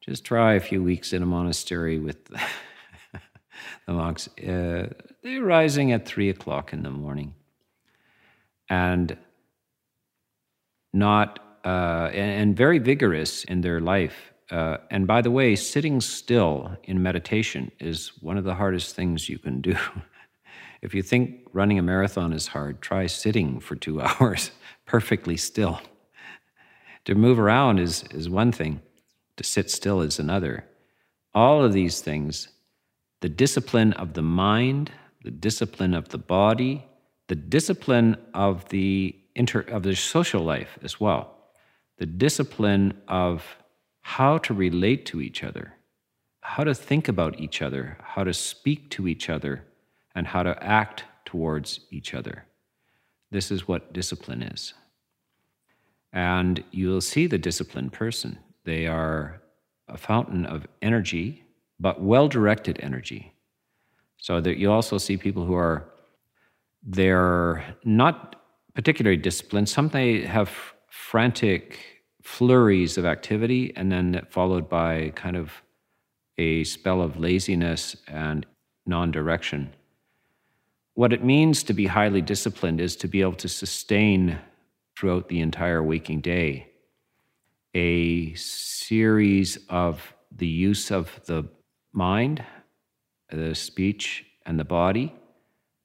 just 0.00 0.24
try 0.24 0.54
a 0.54 0.60
few 0.60 0.82
weeks 0.82 1.12
in 1.12 1.22
a 1.22 1.26
monastery 1.26 1.98
with 1.98 2.24
the 3.86 3.92
monks. 3.92 4.28
Uh, 4.38 4.88
they're 5.22 5.42
rising 5.42 5.92
at 5.92 6.06
three 6.06 6.30
o'clock 6.30 6.72
in 6.72 6.82
the 6.82 6.90
morning 6.90 7.34
and 8.70 9.16
not 10.92 11.40
uh, 11.64 12.08
and, 12.12 12.42
and, 12.42 12.56
very 12.56 12.78
vigorous 12.78 13.44
in 13.44 13.60
their 13.60 13.80
life. 13.80 14.32
Uh, 14.50 14.78
and 14.90 15.06
by 15.06 15.20
the 15.20 15.30
way, 15.30 15.54
sitting 15.54 16.00
still 16.00 16.76
in 16.84 17.02
meditation 17.02 17.70
is 17.80 18.12
one 18.20 18.38
of 18.38 18.44
the 18.44 18.54
hardest 18.54 18.94
things 18.94 19.28
you 19.28 19.38
can 19.38 19.60
do. 19.60 19.76
if 20.82 20.94
you 20.94 21.02
think 21.02 21.46
running 21.52 21.78
a 21.78 21.82
marathon 21.82 22.32
is 22.32 22.46
hard, 22.48 22.80
try 22.80 23.06
sitting 23.06 23.60
for 23.60 23.76
two 23.76 24.00
hours 24.20 24.50
perfectly 24.86 25.36
still. 25.36 25.80
To 27.04 27.14
move 27.14 27.38
around 27.38 27.78
is, 27.78 28.04
is 28.10 28.28
one 28.28 28.52
thing, 28.52 28.80
to 29.36 29.44
sit 29.44 29.70
still 29.70 30.00
is 30.00 30.18
another. 30.18 30.64
All 31.34 31.64
of 31.64 31.72
these 31.72 32.00
things, 32.00 32.48
the 33.20 33.28
discipline 33.28 33.92
of 33.94 34.14
the 34.14 34.22
mind, 34.22 34.92
the 35.24 35.30
discipline 35.30 35.94
of 35.94 36.08
the 36.08 36.18
body, 36.18 36.84
the 37.28 37.34
discipline 37.34 38.16
of 38.34 38.68
the 38.70 39.14
inter, 39.34 39.60
of 39.60 39.82
the 39.82 39.94
social 39.94 40.42
life 40.42 40.78
as 40.82 40.98
well, 40.98 41.36
the 41.98 42.06
discipline 42.06 43.00
of 43.08 43.44
how 44.08 44.38
to 44.38 44.54
relate 44.54 45.04
to 45.04 45.20
each 45.20 45.44
other, 45.44 45.74
how 46.40 46.64
to 46.64 46.74
think 46.74 47.08
about 47.08 47.38
each 47.38 47.60
other, 47.60 47.98
how 48.02 48.24
to 48.24 48.32
speak 48.32 48.88
to 48.88 49.06
each 49.06 49.28
other, 49.28 49.62
and 50.14 50.26
how 50.26 50.42
to 50.42 50.62
act 50.64 51.04
towards 51.26 51.80
each 51.90 52.14
other. 52.14 52.46
This 53.30 53.50
is 53.50 53.68
what 53.68 53.92
discipline 53.92 54.42
is. 54.42 54.72
And 56.14 56.64
you'll 56.70 57.02
see 57.02 57.26
the 57.26 57.36
disciplined 57.36 57.92
person. 57.92 58.38
They 58.64 58.86
are 58.86 59.42
a 59.88 59.98
fountain 59.98 60.46
of 60.46 60.66
energy, 60.80 61.44
but 61.78 62.00
well 62.00 62.28
directed 62.28 62.80
energy. 62.82 63.34
So 64.16 64.40
that 64.40 64.56
you 64.56 64.72
also 64.72 64.96
see 64.96 65.18
people 65.18 65.44
who 65.44 65.54
are 65.54 65.84
they're 66.82 67.62
not 67.84 68.36
particularly 68.74 69.18
disciplined. 69.18 69.68
Some 69.68 69.90
they 69.90 70.22
have 70.22 70.50
frantic 70.88 71.97
flurries 72.28 72.98
of 72.98 73.06
activity 73.06 73.72
and 73.74 73.90
then 73.90 74.24
followed 74.28 74.68
by 74.68 75.10
kind 75.16 75.34
of 75.34 75.50
a 76.36 76.62
spell 76.62 77.00
of 77.00 77.18
laziness 77.18 77.96
and 78.06 78.44
non 78.86 79.10
direction. 79.10 79.72
What 80.94 81.14
it 81.14 81.24
means 81.24 81.62
to 81.64 81.72
be 81.72 81.86
highly 81.86 82.20
disciplined 82.20 82.80
is 82.80 82.96
to 82.96 83.08
be 83.08 83.22
able 83.22 83.40
to 83.44 83.48
sustain 83.48 84.38
throughout 84.94 85.28
the 85.28 85.40
entire 85.40 85.82
waking 85.82 86.20
day 86.20 86.68
a 87.74 88.34
series 88.34 89.58
of 89.70 90.12
the 90.30 90.46
use 90.46 90.90
of 90.90 91.20
the 91.24 91.44
mind, 91.92 92.44
the 93.30 93.54
speech, 93.54 94.26
and 94.44 94.60
the 94.60 94.64
body 94.64 95.14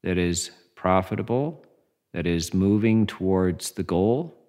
that 0.03 0.17
is 0.17 0.51
profitable, 0.75 1.65
that 2.11 2.27
is 2.27 2.53
moving 2.53 3.07
towards 3.07 3.71
the 3.71 3.83
goal 3.83 4.42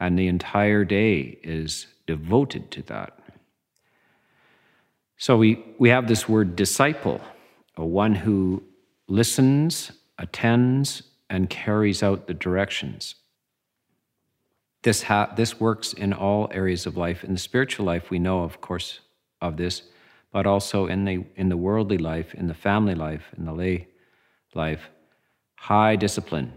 and 0.00 0.18
the 0.18 0.26
entire 0.26 0.84
day 0.84 1.38
is 1.42 1.86
devoted 2.06 2.70
to 2.72 2.82
that. 2.82 3.18
So 5.18 5.36
we, 5.36 5.62
we 5.78 5.90
have 5.90 6.08
this 6.08 6.26
word 6.26 6.56
disciple, 6.56 7.20
a 7.76 7.84
one 7.84 8.14
who 8.14 8.62
listens, 9.06 9.92
attends, 10.18 11.02
and 11.28 11.50
carries 11.50 12.02
out 12.02 12.26
the 12.26 12.32
directions. 12.32 13.16
This, 14.82 15.02
ha- 15.02 15.30
this 15.36 15.60
works 15.60 15.92
in 15.92 16.14
all 16.14 16.48
areas 16.52 16.86
of 16.86 16.96
life. 16.96 17.22
In 17.22 17.34
the 17.34 17.38
spiritual 17.38 17.84
life, 17.84 18.08
we 18.08 18.18
know, 18.18 18.42
of 18.42 18.62
course, 18.62 19.00
of 19.42 19.58
this, 19.58 19.82
but 20.32 20.46
also 20.46 20.86
in 20.86 21.04
the, 21.04 21.26
in 21.36 21.50
the 21.50 21.56
worldly 21.56 21.98
life, 21.98 22.32
in 22.32 22.46
the 22.46 22.54
family 22.54 22.94
life, 22.94 23.26
in 23.36 23.44
the 23.44 23.52
lay 23.52 23.88
life. 24.54 24.88
High 25.56 25.96
discipline 25.96 26.54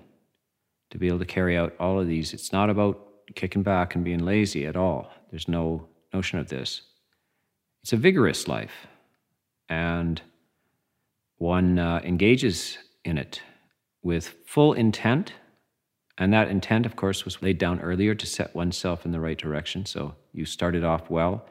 to 0.91 0.97
be 0.97 1.07
able 1.07 1.19
to 1.19 1.25
carry 1.25 1.57
out 1.57 1.73
all 1.81 1.99
of 1.99 2.07
these. 2.07 2.33
It's 2.33 2.53
not 2.53 2.69
about 2.69 3.12
kicking 3.35 3.63
back 3.63 3.95
and 3.95 4.03
being 4.03 4.25
lazy 4.25 4.65
at 4.65 4.75
all. 4.75 5.11
There's 5.29 5.47
no 5.47 5.87
notion 6.13 6.39
of 6.39 6.49
this. 6.49 6.81
It's 7.81 7.93
a 7.93 7.97
vigorous 7.97 8.47
life, 8.47 8.87
and 9.67 10.21
one 11.37 11.79
uh, 11.79 11.99
engages 12.03 12.77
in 13.03 13.17
it 13.17 13.41
with 14.01 14.35
full 14.45 14.73
intent. 14.73 15.33
And 16.17 16.31
that 16.31 16.47
intent, 16.47 16.85
of 16.85 16.95
course, 16.95 17.25
was 17.25 17.41
laid 17.41 17.57
down 17.57 17.79
earlier 17.81 18.13
to 18.13 18.25
set 18.25 18.53
oneself 18.55 19.05
in 19.05 19.11
the 19.11 19.19
right 19.19 19.37
direction. 19.37 19.85
So 19.85 20.13
you 20.31 20.45
started 20.45 20.83
off 20.83 21.09
well, 21.09 21.45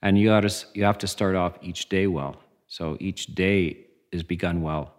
and 0.00 0.18
you, 0.18 0.28
to, 0.40 0.66
you 0.74 0.84
have 0.84 0.98
to 0.98 1.06
start 1.06 1.36
off 1.36 1.58
each 1.60 1.88
day 1.88 2.06
well. 2.06 2.36
So 2.66 2.96
each 3.00 3.34
day 3.34 3.86
is 4.10 4.22
begun 4.22 4.62
well, 4.62 4.94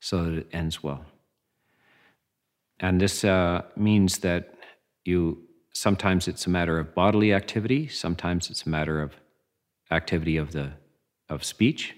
so 0.00 0.24
that 0.24 0.34
it 0.34 0.48
ends 0.52 0.82
well. 0.82 1.04
And 2.80 3.00
this 3.00 3.24
uh, 3.24 3.62
means 3.76 4.18
that 4.18 4.54
you 5.04 5.38
sometimes 5.74 6.28
it's 6.28 6.46
a 6.46 6.50
matter 6.50 6.78
of 6.78 6.94
bodily 6.94 7.32
activity, 7.34 7.88
sometimes 7.88 8.50
it's 8.50 8.64
a 8.64 8.68
matter 8.68 9.02
of 9.02 9.14
activity 9.90 10.36
of 10.36 10.52
the 10.52 10.72
of 11.28 11.44
speech, 11.44 11.94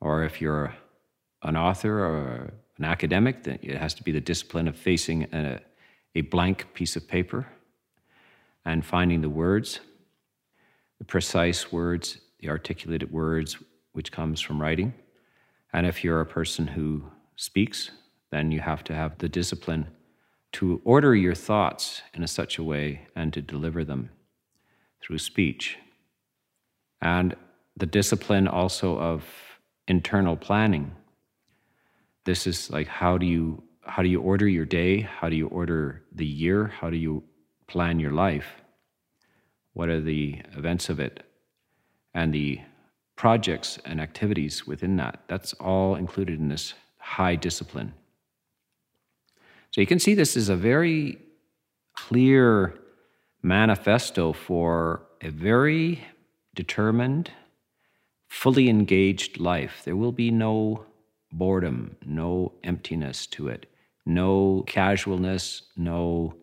or 0.00 0.24
if 0.24 0.40
you're 0.40 0.74
an 1.42 1.56
author 1.56 2.04
or 2.04 2.52
an 2.78 2.84
academic, 2.84 3.44
then 3.44 3.58
it 3.62 3.76
has 3.76 3.94
to 3.94 4.02
be 4.02 4.12
the 4.12 4.20
discipline 4.20 4.68
of 4.68 4.76
facing 4.76 5.24
a, 5.32 5.60
a 6.14 6.20
blank 6.22 6.66
piece 6.74 6.96
of 6.96 7.08
paper 7.08 7.46
and 8.64 8.84
finding 8.84 9.22
the 9.22 9.30
words, 9.30 9.80
the 10.98 11.04
precise 11.04 11.72
words, 11.72 12.18
the 12.40 12.48
articulated 12.48 13.10
words, 13.10 13.56
which 13.92 14.12
comes 14.12 14.40
from 14.40 14.60
writing, 14.60 14.92
And 15.72 15.86
if 15.86 16.04
you're 16.04 16.20
a 16.20 16.26
person 16.26 16.66
who 16.66 17.04
speaks, 17.36 17.90
then 18.30 18.52
you 18.52 18.60
have 18.60 18.84
to 18.84 18.94
have 18.94 19.16
the 19.18 19.28
discipline 19.28 19.86
to 20.52 20.80
order 20.84 21.14
your 21.14 21.34
thoughts 21.34 22.02
in 22.14 22.22
a 22.22 22.28
such 22.28 22.58
a 22.58 22.62
way 22.62 23.08
and 23.14 23.32
to 23.32 23.42
deliver 23.42 23.84
them 23.84 24.10
through 25.02 25.18
speech. 25.18 25.76
And 27.00 27.36
the 27.76 27.86
discipline 27.86 28.48
also 28.48 28.98
of 28.98 29.24
internal 29.86 30.36
planning. 30.36 30.92
This 32.24 32.46
is 32.46 32.70
like 32.70 32.88
how 32.88 33.18
do 33.18 33.26
you 33.26 33.62
how 33.82 34.02
do 34.02 34.08
you 34.08 34.20
order 34.20 34.48
your 34.48 34.64
day? 34.64 35.00
How 35.00 35.28
do 35.28 35.36
you 35.36 35.46
order 35.46 36.02
the 36.12 36.26
year? 36.26 36.66
How 36.66 36.90
do 36.90 36.96
you 36.96 37.22
plan 37.68 38.00
your 38.00 38.10
life? 38.10 38.46
What 39.74 39.88
are 39.88 40.00
the 40.00 40.42
events 40.56 40.88
of 40.88 40.98
it? 40.98 41.22
And 42.14 42.32
the 42.32 42.60
projects 43.14 43.78
and 43.84 44.00
activities 44.00 44.66
within 44.66 44.96
that. 44.96 45.20
That's 45.28 45.52
all 45.54 45.94
included 45.94 46.40
in 46.40 46.48
this 46.48 46.74
high 46.98 47.36
discipline. 47.36 47.94
So 49.76 49.82
you 49.82 49.86
can 49.86 49.98
see 49.98 50.14
this 50.14 50.38
is 50.38 50.48
a 50.48 50.56
very 50.56 51.18
clear 51.92 52.78
manifesto 53.42 54.32
for 54.32 55.02
a 55.20 55.28
very 55.28 56.02
determined, 56.54 57.30
fully 58.26 58.70
engaged 58.70 59.38
life. 59.38 59.82
There 59.84 59.94
will 59.94 60.12
be 60.12 60.30
no 60.30 60.86
boredom, 61.30 61.98
no 62.06 62.52
emptiness 62.64 63.26
to 63.26 63.48
it, 63.48 63.70
no 64.06 64.64
casualness, 64.66 65.64
no 65.76 66.36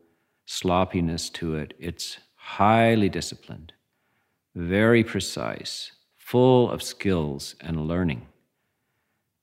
sloppiness 0.45 1.31
to 1.31 1.55
it. 1.55 1.73
It's 1.79 2.19
highly 2.35 3.09
disciplined, 3.09 3.73
very 4.53 5.03
precise, 5.03 5.93
full 6.15 6.69
of 6.69 6.83
skills 6.83 7.55
and 7.59 7.87
learning. 7.87 8.27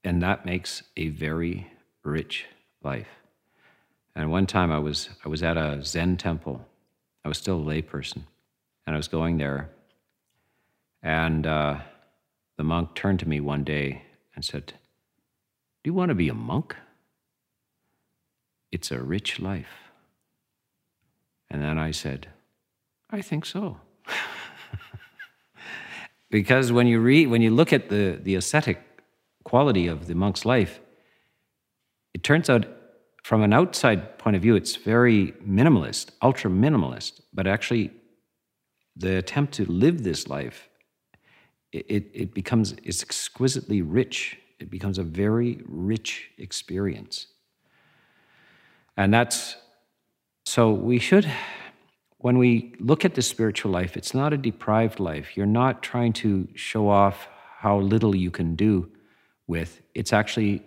And 0.05 0.23
that 0.23 0.47
makes 0.47 0.85
a 0.97 1.09
very 1.09 1.73
rich 2.05 2.47
life. 2.85 3.20
And 4.15 4.31
one 4.31 4.47
time 4.47 4.73
I 4.73 4.79
was, 4.79 5.09
I 5.25 5.29
was 5.29 5.43
at 5.43 5.57
a 5.57 5.83
Zen 5.85 6.17
temple. 6.17 6.67
I 7.25 7.29
was 7.29 7.39
still 7.39 7.61
a 7.61 7.65
layperson. 7.65 8.23
And 8.87 8.95
I 8.95 8.97
was 8.97 9.09
going 9.09 9.39
there. 9.39 9.71
And 11.03 11.47
uh, 11.47 11.79
the 12.57 12.65
monk 12.65 12.95
turned 12.95 13.21
to 13.21 13.29
me 13.29 13.41
one 13.41 13.65
day 13.65 14.03
and 14.35 14.45
said, 14.45 14.67
Do 14.67 14.75
you 15.85 15.95
want 15.95 16.11
to 16.11 16.15
be 16.15 16.29
a 16.29 16.35
monk? 16.35 16.77
It's 18.73 18.91
a 18.91 19.01
rich 19.01 19.41
life. 19.41 19.91
And 21.51 21.63
then 21.63 21.79
I 21.79 21.91
said, 21.91 22.29
I 23.11 23.23
think 23.23 23.45
so. 23.45 23.79
because 26.31 26.71
when 26.71 26.87
you 26.87 27.01
read, 27.01 27.29
when 27.29 27.43
you 27.43 27.51
look 27.51 27.73
at 27.73 27.89
the, 27.89 28.19
the 28.23 28.37
ascetic 28.37 28.81
quality 29.45 29.89
of 29.89 30.07
the 30.07 30.15
monk's 30.15 30.45
life, 30.45 30.81
it 32.15 32.23
turns 32.23 32.49
out 32.49 32.67
from 33.31 33.45
an 33.45 33.53
outside 33.53 34.19
point 34.19 34.35
of 34.35 34.43
view, 34.43 34.57
it's 34.57 34.75
very 34.75 35.31
minimalist, 35.47 36.11
ultra 36.21 36.51
minimalist, 36.51 37.21
but 37.33 37.47
actually, 37.47 37.93
the 38.97 39.19
attempt 39.19 39.55
to 39.55 39.65
live 39.67 40.03
this 40.03 40.27
life, 40.27 40.69
it, 41.71 42.11
it 42.13 42.35
becomes 42.35 42.75
it's 42.83 43.05
exquisitely 43.05 43.83
rich. 43.83 44.37
It 44.59 44.69
becomes 44.69 44.99
a 44.99 45.05
very 45.05 45.61
rich 45.69 46.33
experience. 46.39 47.29
And 48.97 49.15
that's 49.15 49.55
so 50.45 50.73
we 50.73 50.99
should, 50.99 51.31
when 52.19 52.37
we 52.37 52.75
look 52.81 53.05
at 53.05 53.15
the 53.15 53.23
spiritual 53.23 53.71
life, 53.71 53.97
it's 53.97 54.13
not 54.13 54.33
a 54.33 54.37
deprived 54.37 54.99
life. 54.99 55.37
You're 55.37 55.47
not 55.63 55.85
trying 55.85 56.15
to 56.15 56.49
show 56.57 56.89
off 56.89 57.29
how 57.59 57.79
little 57.79 58.17
you 58.17 58.33
can 58.33 58.57
do 58.57 58.91
with. 59.47 59.83
It's 59.95 60.13
actually 60.13 60.65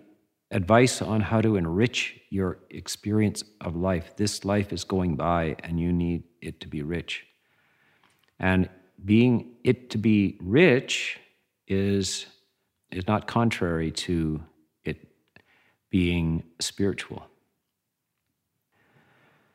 advice 0.54 1.02
on 1.02 1.20
how 1.20 1.40
to 1.40 1.56
enrich 1.56 2.20
your 2.30 2.58
experience 2.70 3.42
of 3.60 3.74
life. 3.74 4.16
This 4.16 4.44
life 4.44 4.72
is 4.72 4.84
going 4.84 5.16
by 5.16 5.56
and 5.64 5.80
you 5.80 5.92
need 5.92 6.22
it 6.40 6.60
to 6.60 6.68
be 6.68 6.82
rich. 6.82 7.26
And 8.38 8.70
being 9.04 9.56
it 9.64 9.90
to 9.90 9.98
be 9.98 10.38
rich 10.40 11.18
is, 11.66 12.26
is 12.92 13.06
not 13.08 13.26
contrary 13.26 13.90
to 13.90 14.40
it 14.84 15.08
being 15.90 16.44
spiritual. 16.60 17.26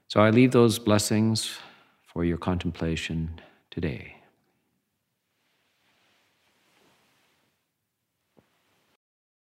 So 0.09 0.19
I 0.19 0.31
leave 0.31 0.51
those 0.51 0.79
blessings 0.79 1.57
for 2.01 2.25
your 2.25 2.37
contemplation 2.37 3.39
today. 3.71 4.18